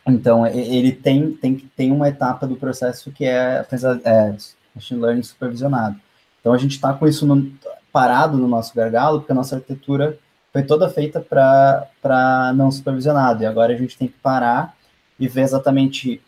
[0.06, 3.66] Então, ele tem, tem, tem uma etapa do processo que é,
[4.04, 4.36] é
[4.74, 5.98] machine learning supervisionado.
[6.42, 7.50] Então, a gente está com isso no,
[7.92, 10.18] parado no nosso gargalo, porque a nossa arquitetura
[10.52, 13.42] foi toda feita para não supervisionado.
[13.42, 14.76] E agora a gente tem que parar
[15.18, 16.20] e ver exatamente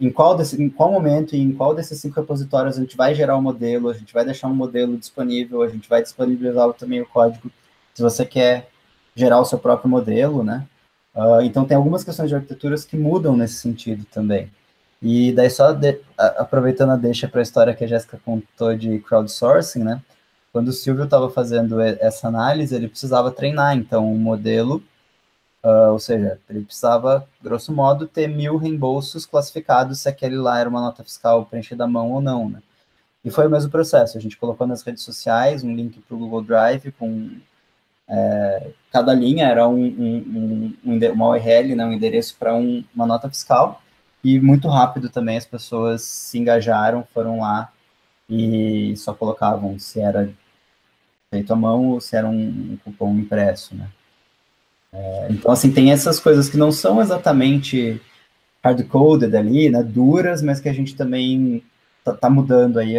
[0.00, 3.14] em qual, desse, em qual momento e em qual desses cinco repositórios a gente vai
[3.14, 6.72] gerar o um modelo, a gente vai deixar um modelo disponível, a gente vai disponibilizar
[6.72, 7.50] também o código
[7.92, 8.70] se você quer
[9.14, 10.64] gerar o seu próprio modelo, né?
[11.14, 14.48] Uh, então, tem algumas questões de arquiteturas que mudam nesse sentido também.
[15.00, 18.74] E daí, só de, a, aproveitando a deixa para a história que a Jéssica contou
[18.76, 20.02] de crowdsourcing, né?
[20.52, 24.82] Quando o Silvio estava fazendo essa análise, ele precisava treinar, então, um modelo
[25.62, 30.68] Uh, ou seja, ele precisava, grosso modo, ter mil reembolsos classificados se aquele lá era
[30.68, 32.62] uma nota fiscal preenchida à mão ou não, né?
[33.24, 36.18] E foi o mesmo processo, a gente colocou nas redes sociais um link para o
[36.18, 37.30] Google Drive com
[38.08, 43.06] é, cada linha era um, um, um, uma URL, né, um endereço para um, uma
[43.06, 43.82] nota fiscal,
[44.22, 47.72] e muito rápido também as pessoas se engajaram, foram lá
[48.28, 50.30] e só colocavam se era
[51.30, 53.88] feito à mão ou se era um, cupom impresso, né.
[54.92, 58.00] É, então, assim, tem essas coisas que não são exatamente
[58.64, 61.62] hard-coded ali, né, duras, mas que a gente também
[62.02, 62.94] tá, tá mudando aí,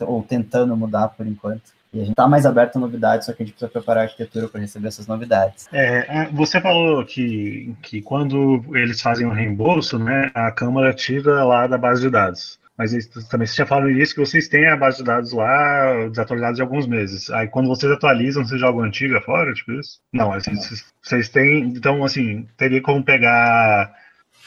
[0.00, 1.77] ou tentando mudar por enquanto.
[1.92, 4.06] E a gente está mais aberto a novidades, só que a gente precisa preparar a
[4.06, 5.68] arquitetura para receber essas novidades.
[5.72, 10.92] É, é, você falou que, que quando eles fazem o um reembolso, né, a Câmara
[10.92, 12.58] tira lá da base de dados.
[12.76, 12.92] Mas
[13.28, 16.62] também você já falou isso que vocês têm a base de dados lá desatualizada de
[16.62, 17.28] alguns meses.
[17.30, 19.98] Aí quando vocês atualizam, vocês jogam antiga fora, tipo isso?
[20.12, 20.54] Não, assim,
[21.02, 21.64] vocês têm.
[21.64, 23.92] Então, assim, teria como pegar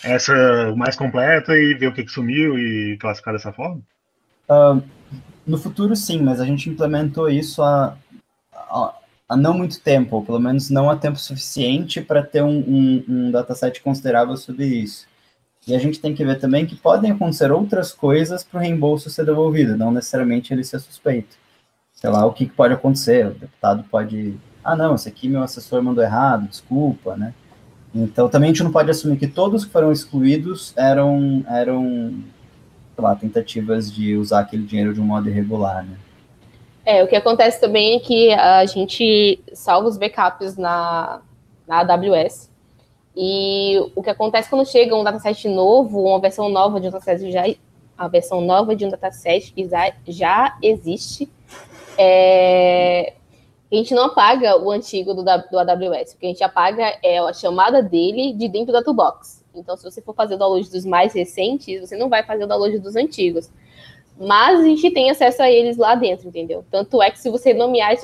[0.02, 0.34] essa
[0.78, 3.82] mais completa e ver o que, que sumiu e classificar dessa forma?
[4.50, 4.82] Uh,
[5.46, 7.98] no futuro, sim, mas a gente implementou isso há,
[8.54, 8.94] há,
[9.30, 13.04] há, não muito tempo, ou pelo menos não há tempo suficiente para ter um, um,
[13.08, 15.08] um dataset considerável sobre isso.
[15.68, 19.10] E a gente tem que ver também que podem acontecer outras coisas para o reembolso
[19.10, 21.38] ser devolvido, não necessariamente ele ser suspeito.
[21.94, 23.28] Sei lá, o que, que pode acontecer?
[23.28, 24.40] O deputado pode.
[24.64, 27.34] Ah, não, esse aqui meu assessor mandou errado, desculpa, né?
[27.94, 32.24] Então também a gente não pode assumir que todos que foram excluídos eram, eram
[33.02, 35.98] sei lá, tentativas de usar aquele dinheiro de um modo irregular, né?
[36.86, 41.22] É, o que acontece também é que a gente salva os backups na,
[41.68, 42.50] na AWS
[43.16, 47.32] e o que acontece quando chega um dataset novo, uma versão nova de um dataset
[47.32, 47.44] já
[47.98, 49.70] a versão nova de um dataset que
[50.08, 51.30] já, existe,
[51.98, 53.14] é,
[53.72, 57.20] A gente não apaga o antigo do, do AWS, o que a gente apaga é
[57.20, 59.41] a chamada dele de dentro da toolbox.
[59.56, 62.48] Então, se você for fazer o download dos mais recentes, você não vai fazer o
[62.48, 63.50] download dos antigos.
[64.20, 66.64] Mas a gente tem acesso a eles lá dentro, entendeu?
[66.70, 67.96] Tanto é que se você nomear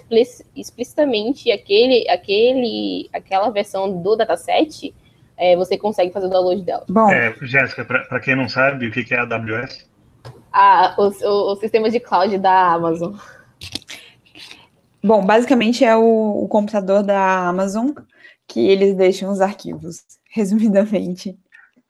[0.56, 4.94] explicitamente aquele, aquele, aquela versão do dataset,
[5.38, 6.86] é, você consegue fazer o download dela.
[6.90, 9.88] Bom, é, Jéssica, para quem não sabe, o que é a AWS?
[10.52, 13.14] Ah, o, o, o sistema de cloud da Amazon.
[15.04, 17.92] Bom, basicamente é o, o, computador da Amazon
[18.48, 21.38] que eles deixam os arquivos, resumidamente.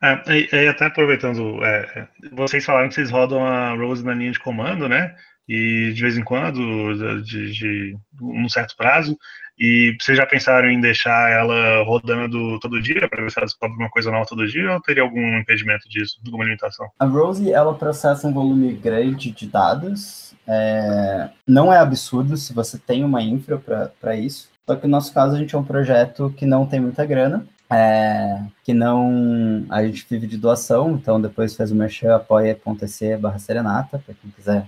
[0.02, 4.14] É, e, e até aproveitando, é, é, vocês falaram que vocês rodam a Rose na
[4.14, 5.16] linha de comando, né?
[5.48, 9.18] E de vez em quando, de, de um certo prazo,
[9.58, 13.76] e vocês já pensaram em deixar ela rodando todo dia para ver se ela descobre
[13.78, 16.88] uma coisa nova todo dia ou teria algum impedimento disso, alguma limitação?
[17.00, 20.36] A Rose ela processa um volume grande de dados.
[20.46, 21.30] É...
[21.48, 23.58] Não é absurdo se você tem uma infra
[24.00, 24.50] para isso.
[24.68, 27.48] Só que no nosso caso a gente é um projeto que não tem muita grana
[27.70, 33.40] é, que não a gente vive de doação, então depois faz o merchan apoia.se barra
[33.40, 34.68] serenata, para quem quiser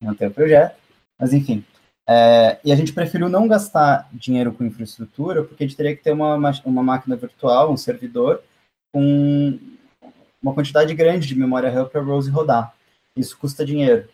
[0.00, 0.76] manter o projeto.
[1.18, 1.64] Mas enfim,
[2.08, 6.02] é, e a gente preferiu não gastar dinheiro com infraestrutura, porque a gente teria que
[6.02, 8.42] ter uma, uma máquina virtual, um servidor,
[8.92, 9.58] com
[10.40, 12.72] uma quantidade grande de memória RAM para Rose rodar.
[13.16, 14.08] Isso custa dinheiro.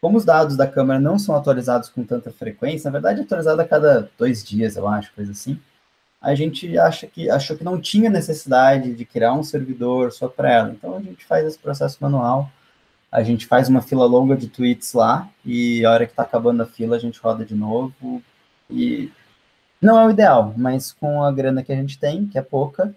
[0.00, 3.60] Como os dados da câmera não são atualizados com tanta frequência, na verdade é atualizado
[3.60, 5.60] a cada dois dias, eu acho, coisa assim
[6.20, 10.52] a gente acha que achou que não tinha necessidade de criar um servidor só para
[10.52, 10.70] ela.
[10.70, 12.50] Então a gente faz esse processo manual.
[13.10, 16.62] A gente faz uma fila longa de tweets lá e a hora que está acabando
[16.62, 18.22] a fila a gente roda de novo.
[18.70, 19.10] E
[19.80, 22.94] não é o ideal, mas com a grana que a gente tem, que é pouca,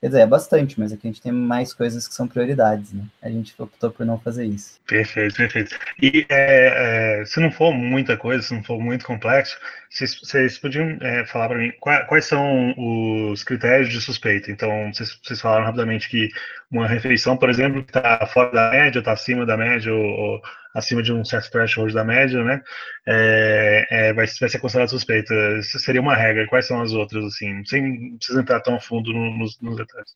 [0.00, 3.04] Quer dizer, é bastante, mas aqui a gente tem mais coisas que são prioridades, né?
[3.20, 4.80] A gente optou por não fazer isso.
[4.86, 5.78] Perfeito, perfeito.
[6.00, 9.58] E é, é, se não for muita coisa, se não for muito complexo,
[9.90, 14.50] vocês, vocês podiam é, falar para mim quais, quais, são os critérios de suspeita?
[14.50, 16.30] Então, vocês, vocês, falaram rapidamente que
[16.70, 20.42] uma refeição, por exemplo, que está fora da média, está acima da média, ou, ou
[20.74, 22.62] acima de um certo threshold da média, né,
[23.06, 25.34] é, é, vai, vai, ser considerado suspeita.
[25.58, 26.46] Isso seria uma regra.
[26.46, 27.64] Quais são as outras, assim?
[27.64, 30.14] Sem precisar entrar tão fundo nos, nos detalhes.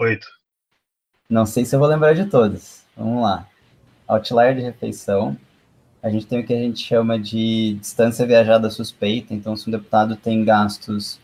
[0.00, 0.28] Oito.
[1.28, 2.84] Não sei se eu vou lembrar de todas.
[2.96, 3.46] Vamos lá.
[4.06, 5.36] Outlier de refeição.
[6.02, 9.34] A gente tem o que a gente chama de distância viajada suspeita.
[9.34, 11.18] Então, se um deputado tem gastos,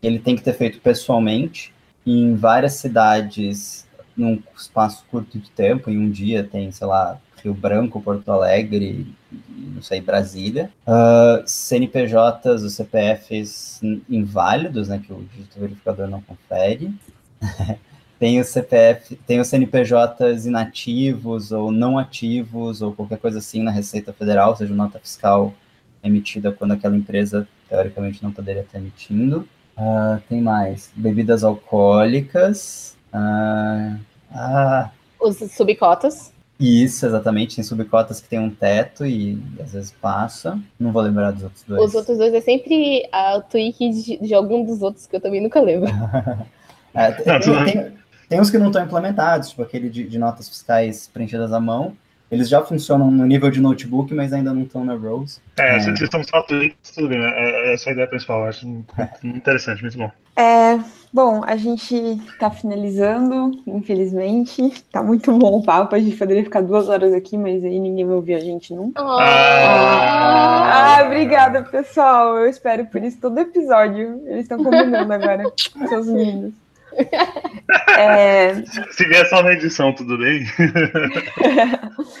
[0.00, 1.74] ele tem que ter feito pessoalmente
[2.06, 3.86] em várias cidades
[4.16, 9.06] num espaço curto de tempo, em um dia tem, sei lá, Rio Branco, Porto Alegre,
[9.78, 10.70] não sei, Brasília.
[10.86, 16.92] Uh, CNPJs, os CPFs inválidos, né, que o dígito verificador não confere.
[18.18, 23.70] tem o CPF, tem os CNPJs inativos ou não ativos ou qualquer coisa assim na
[23.70, 25.54] Receita Federal, seja nota fiscal
[26.02, 29.48] emitida quando aquela empresa teoricamente não poderia estar emitindo.
[29.76, 32.96] Uh, tem mais bebidas alcoólicas.
[33.12, 33.98] Uh,
[34.32, 36.32] ah, Os subcotas.
[36.58, 37.54] Isso, exatamente.
[37.54, 40.58] Tem subcotas que tem um teto e às vezes passa.
[40.78, 41.84] Não vou lembrar dos outros dois.
[41.84, 45.40] Os outros dois é sempre a tweak de, de algum dos outros que eu também
[45.40, 45.88] nunca lembro.
[46.92, 47.92] é, tem, tem,
[48.28, 51.96] tem, uns que não estão implementados, tipo aquele de, de, notas fiscais preenchidas à mão.
[52.30, 55.40] Eles já funcionam no nível de notebook, mas ainda não estão na Rose.
[55.58, 55.80] É, é.
[55.80, 57.18] se estão só tweaks, tudo bem.
[57.18, 58.44] É, é essa a ideia principal.
[58.44, 58.66] Acho
[59.24, 60.10] interessante, muito bom.
[60.36, 60.78] É,
[61.12, 64.84] Bom, a gente está finalizando, infelizmente.
[64.92, 68.04] Tá muito bom o papo, a gente poderia ficar duas horas aqui, mas aí ninguém
[68.04, 69.02] vai ouvir a gente nunca.
[69.02, 72.36] Ah, ah obrigada, pessoal.
[72.38, 74.22] Eu espero por isso todo episódio.
[74.26, 75.50] Eles estão combinando agora,
[75.88, 76.52] seus lindos.
[77.98, 78.54] É...
[78.90, 80.44] Se vier só na edição, tudo bem?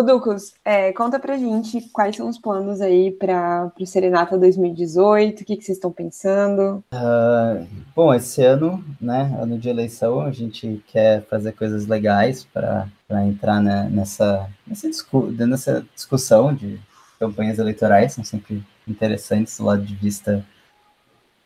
[0.00, 5.44] Ducos, é, conta pra gente quais são os planos aí para o Serenata 2018, o
[5.44, 6.82] que, que vocês estão pensando?
[6.94, 12.88] Uh, bom, esse ano, né, ano de eleição, a gente quer fazer coisas legais para
[13.26, 16.80] entrar né, nessa, nessa, discu nessa discussão de
[17.18, 20.44] campanhas eleitorais, são sempre interessantes do lado de vista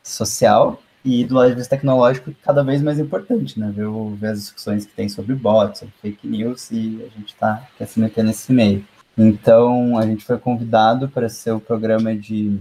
[0.01, 0.81] social.
[1.09, 3.71] E do lado de vista tecnológico, cada vez mais importante, né?
[3.73, 3.87] Ver,
[4.17, 7.85] ver as discussões que tem sobre bots, sobre fake news, e a gente tá, quer
[7.87, 8.85] se meter nesse meio.
[9.17, 12.59] Então, a gente foi convidado para ser o programa de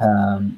[0.00, 0.50] uh,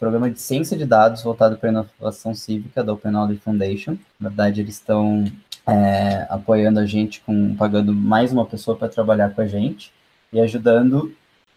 [0.00, 3.96] programa de ciência de dados voltado para inovação cívica da Open Knowledge Foundation.
[4.18, 5.24] Na verdade, eles estão
[5.64, 9.92] é, apoiando a gente com pagando mais uma pessoa para trabalhar com a gente
[10.32, 11.14] e ajudando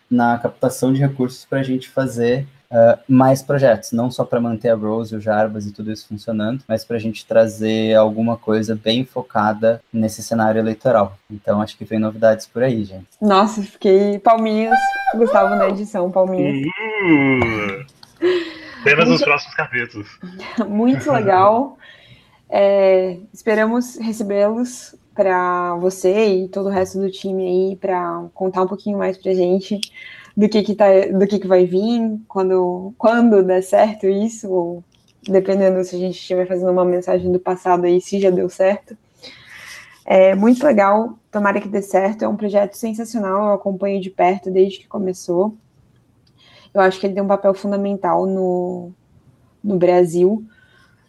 [0.07, 4.69] na captação de recursos para a gente fazer uh, mais projetos, não só para manter
[4.69, 8.75] a Rose, o Jarbas e tudo isso funcionando, mas para a gente trazer alguma coisa
[8.75, 11.17] bem focada nesse cenário eleitoral.
[11.29, 13.07] Então acho que vem novidades por aí, gente.
[13.21, 14.77] Nossa, fiquei palminhos,
[15.15, 16.67] Gustavo na edição, palminhos.
[16.67, 17.85] Uh,
[18.79, 20.07] apenas nos próximos capítulos.
[20.67, 21.77] Muito legal.
[22.49, 28.67] É, esperamos recebê-los para você e todo o resto do time aí para contar um
[28.67, 29.79] pouquinho mais para gente
[30.35, 34.83] do que que tá, do que que vai vir quando quando der certo isso ou
[35.27, 38.97] dependendo se a gente estiver fazendo uma mensagem do passado aí se já deu certo
[40.05, 44.49] é muito legal tomara que dê certo é um projeto sensacional eu acompanho de perto
[44.49, 45.55] desde que começou
[46.73, 48.91] eu acho que ele tem um papel fundamental no,
[49.63, 50.45] no Brasil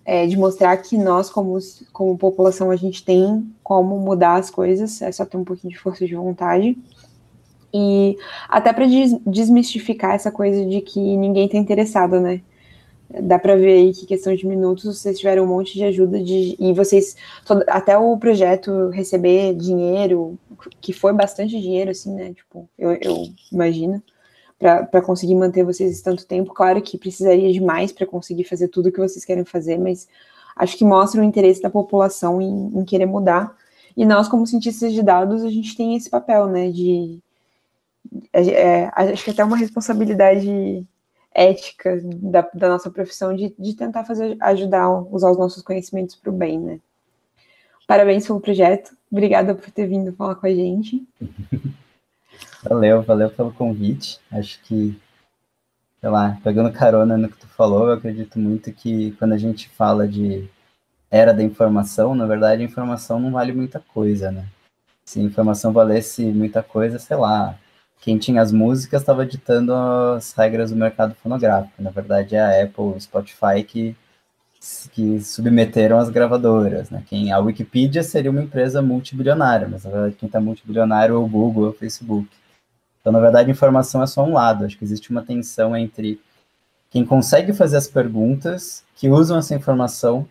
[0.04, 1.56] é, de mostrar que nós, como,
[1.92, 5.78] como população, a gente tem como mudar as coisas, é só ter um pouquinho de
[5.78, 6.76] força de vontade.
[7.74, 8.16] E
[8.48, 12.42] até para des desmistificar essa coisa de que ninguém está interessado, né?
[13.20, 16.56] Dá para ver aí que questão de minutos vocês tiveram um monte de ajuda de,
[16.58, 17.14] e vocês
[17.66, 20.38] até o projeto receber dinheiro,
[20.80, 22.32] que foi bastante dinheiro, assim, né?
[22.32, 24.02] Tipo, eu, eu imagino
[24.62, 26.54] para conseguir manter vocês tanto tempo.
[26.54, 30.06] Claro que precisaria de mais para conseguir fazer tudo o que vocês querem fazer, mas
[30.54, 33.56] acho que mostra o interesse da população em, em, querer mudar.
[33.96, 37.18] E nós, como cientistas de dados, a gente tem esse papel, né, de...
[38.32, 40.86] É, é, acho que até uma responsabilidade
[41.34, 46.30] ética da, da nossa profissão de, de tentar fazer, ajudar, usar os nossos conhecimentos para
[46.30, 46.80] o bem, né.
[47.86, 48.96] Parabéns pelo projeto.
[49.10, 51.06] Obrigada por ter vindo falar com a gente.
[52.62, 54.20] Valeu, valeu pelo convite.
[54.30, 54.96] Acho que,
[56.00, 59.68] sei lá, pegando carona no que tu falou, eu acredito muito que quando a gente
[59.70, 60.48] fala de
[61.10, 64.46] era da informação, na verdade a informação não vale muita coisa, né?
[65.04, 67.58] Se informação valesse muita coisa, sei lá,
[68.02, 71.82] quem tinha as músicas estava ditando as regras do mercado fonográfico.
[71.82, 73.96] Na verdade é a Apple, o Spotify que
[74.92, 77.02] que submeteram as gravadoras, né?
[77.08, 81.26] Quem a Wikipedia seria uma empresa multibilionária, mas na verdade quem está multibilionário é o
[81.26, 82.28] Google, é o Facebook.
[83.00, 84.64] Então, na verdade, informação é só um lado.
[84.64, 86.20] Acho que existe uma tensão entre
[86.88, 90.28] quem consegue fazer as perguntas, que usam essa informação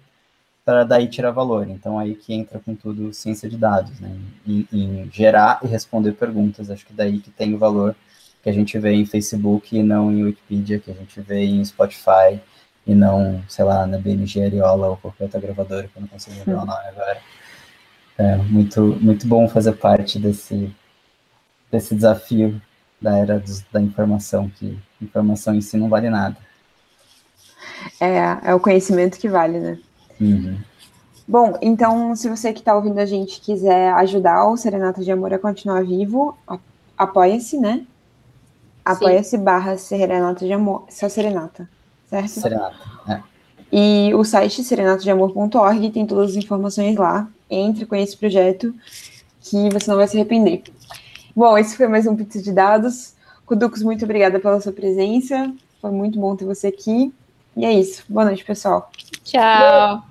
[0.63, 1.67] para daí tirar valor.
[1.67, 4.15] Então, aí que entra com tudo ciência de dados, né?
[4.47, 6.69] Em, em, gerar e responder perguntas.
[6.69, 7.95] Acho que daí que tem o valor
[8.43, 11.63] que a gente vê em Facebook e não em Wikipedia, que a gente vê em
[11.63, 12.39] Spotify
[12.85, 16.35] e não, sei lá, na BNG Ariola ou qualquer outra gravadora que eu não consigo
[16.37, 17.21] lembrar o nome agora.
[18.17, 20.73] É muito, muito bom fazer parte desse,
[21.71, 22.61] desse desafio
[23.01, 26.37] da era dos, da informação, que informação em si não vale nada.
[27.99, 29.79] É, é o conhecimento que vale, né?
[30.21, 30.57] Uhum.
[31.27, 35.33] Bom, então, se você que está ouvindo a gente quiser ajudar o Serenata de Amor
[35.33, 36.37] a continuar vivo,
[36.97, 37.85] apoia-se, né?
[38.83, 41.69] Apoia-se barra Serenata de Amor, só Serenata,
[42.09, 42.27] certo?
[42.29, 42.75] Serenata,
[43.07, 43.21] é.
[43.71, 47.27] E o site serenatadeamor.org tem todas as informações lá.
[47.49, 48.73] Entre com esse projeto
[49.41, 50.63] que você não vai se arrepender.
[51.35, 53.13] Bom, esse foi mais um Pizza de Dados.
[53.45, 55.53] Kuducos, muito obrigada pela sua presença.
[55.81, 57.13] Foi muito bom ter você aqui.
[57.55, 58.03] E é isso.
[58.09, 58.89] Boa noite, pessoal.
[59.23, 60.10] Tchau.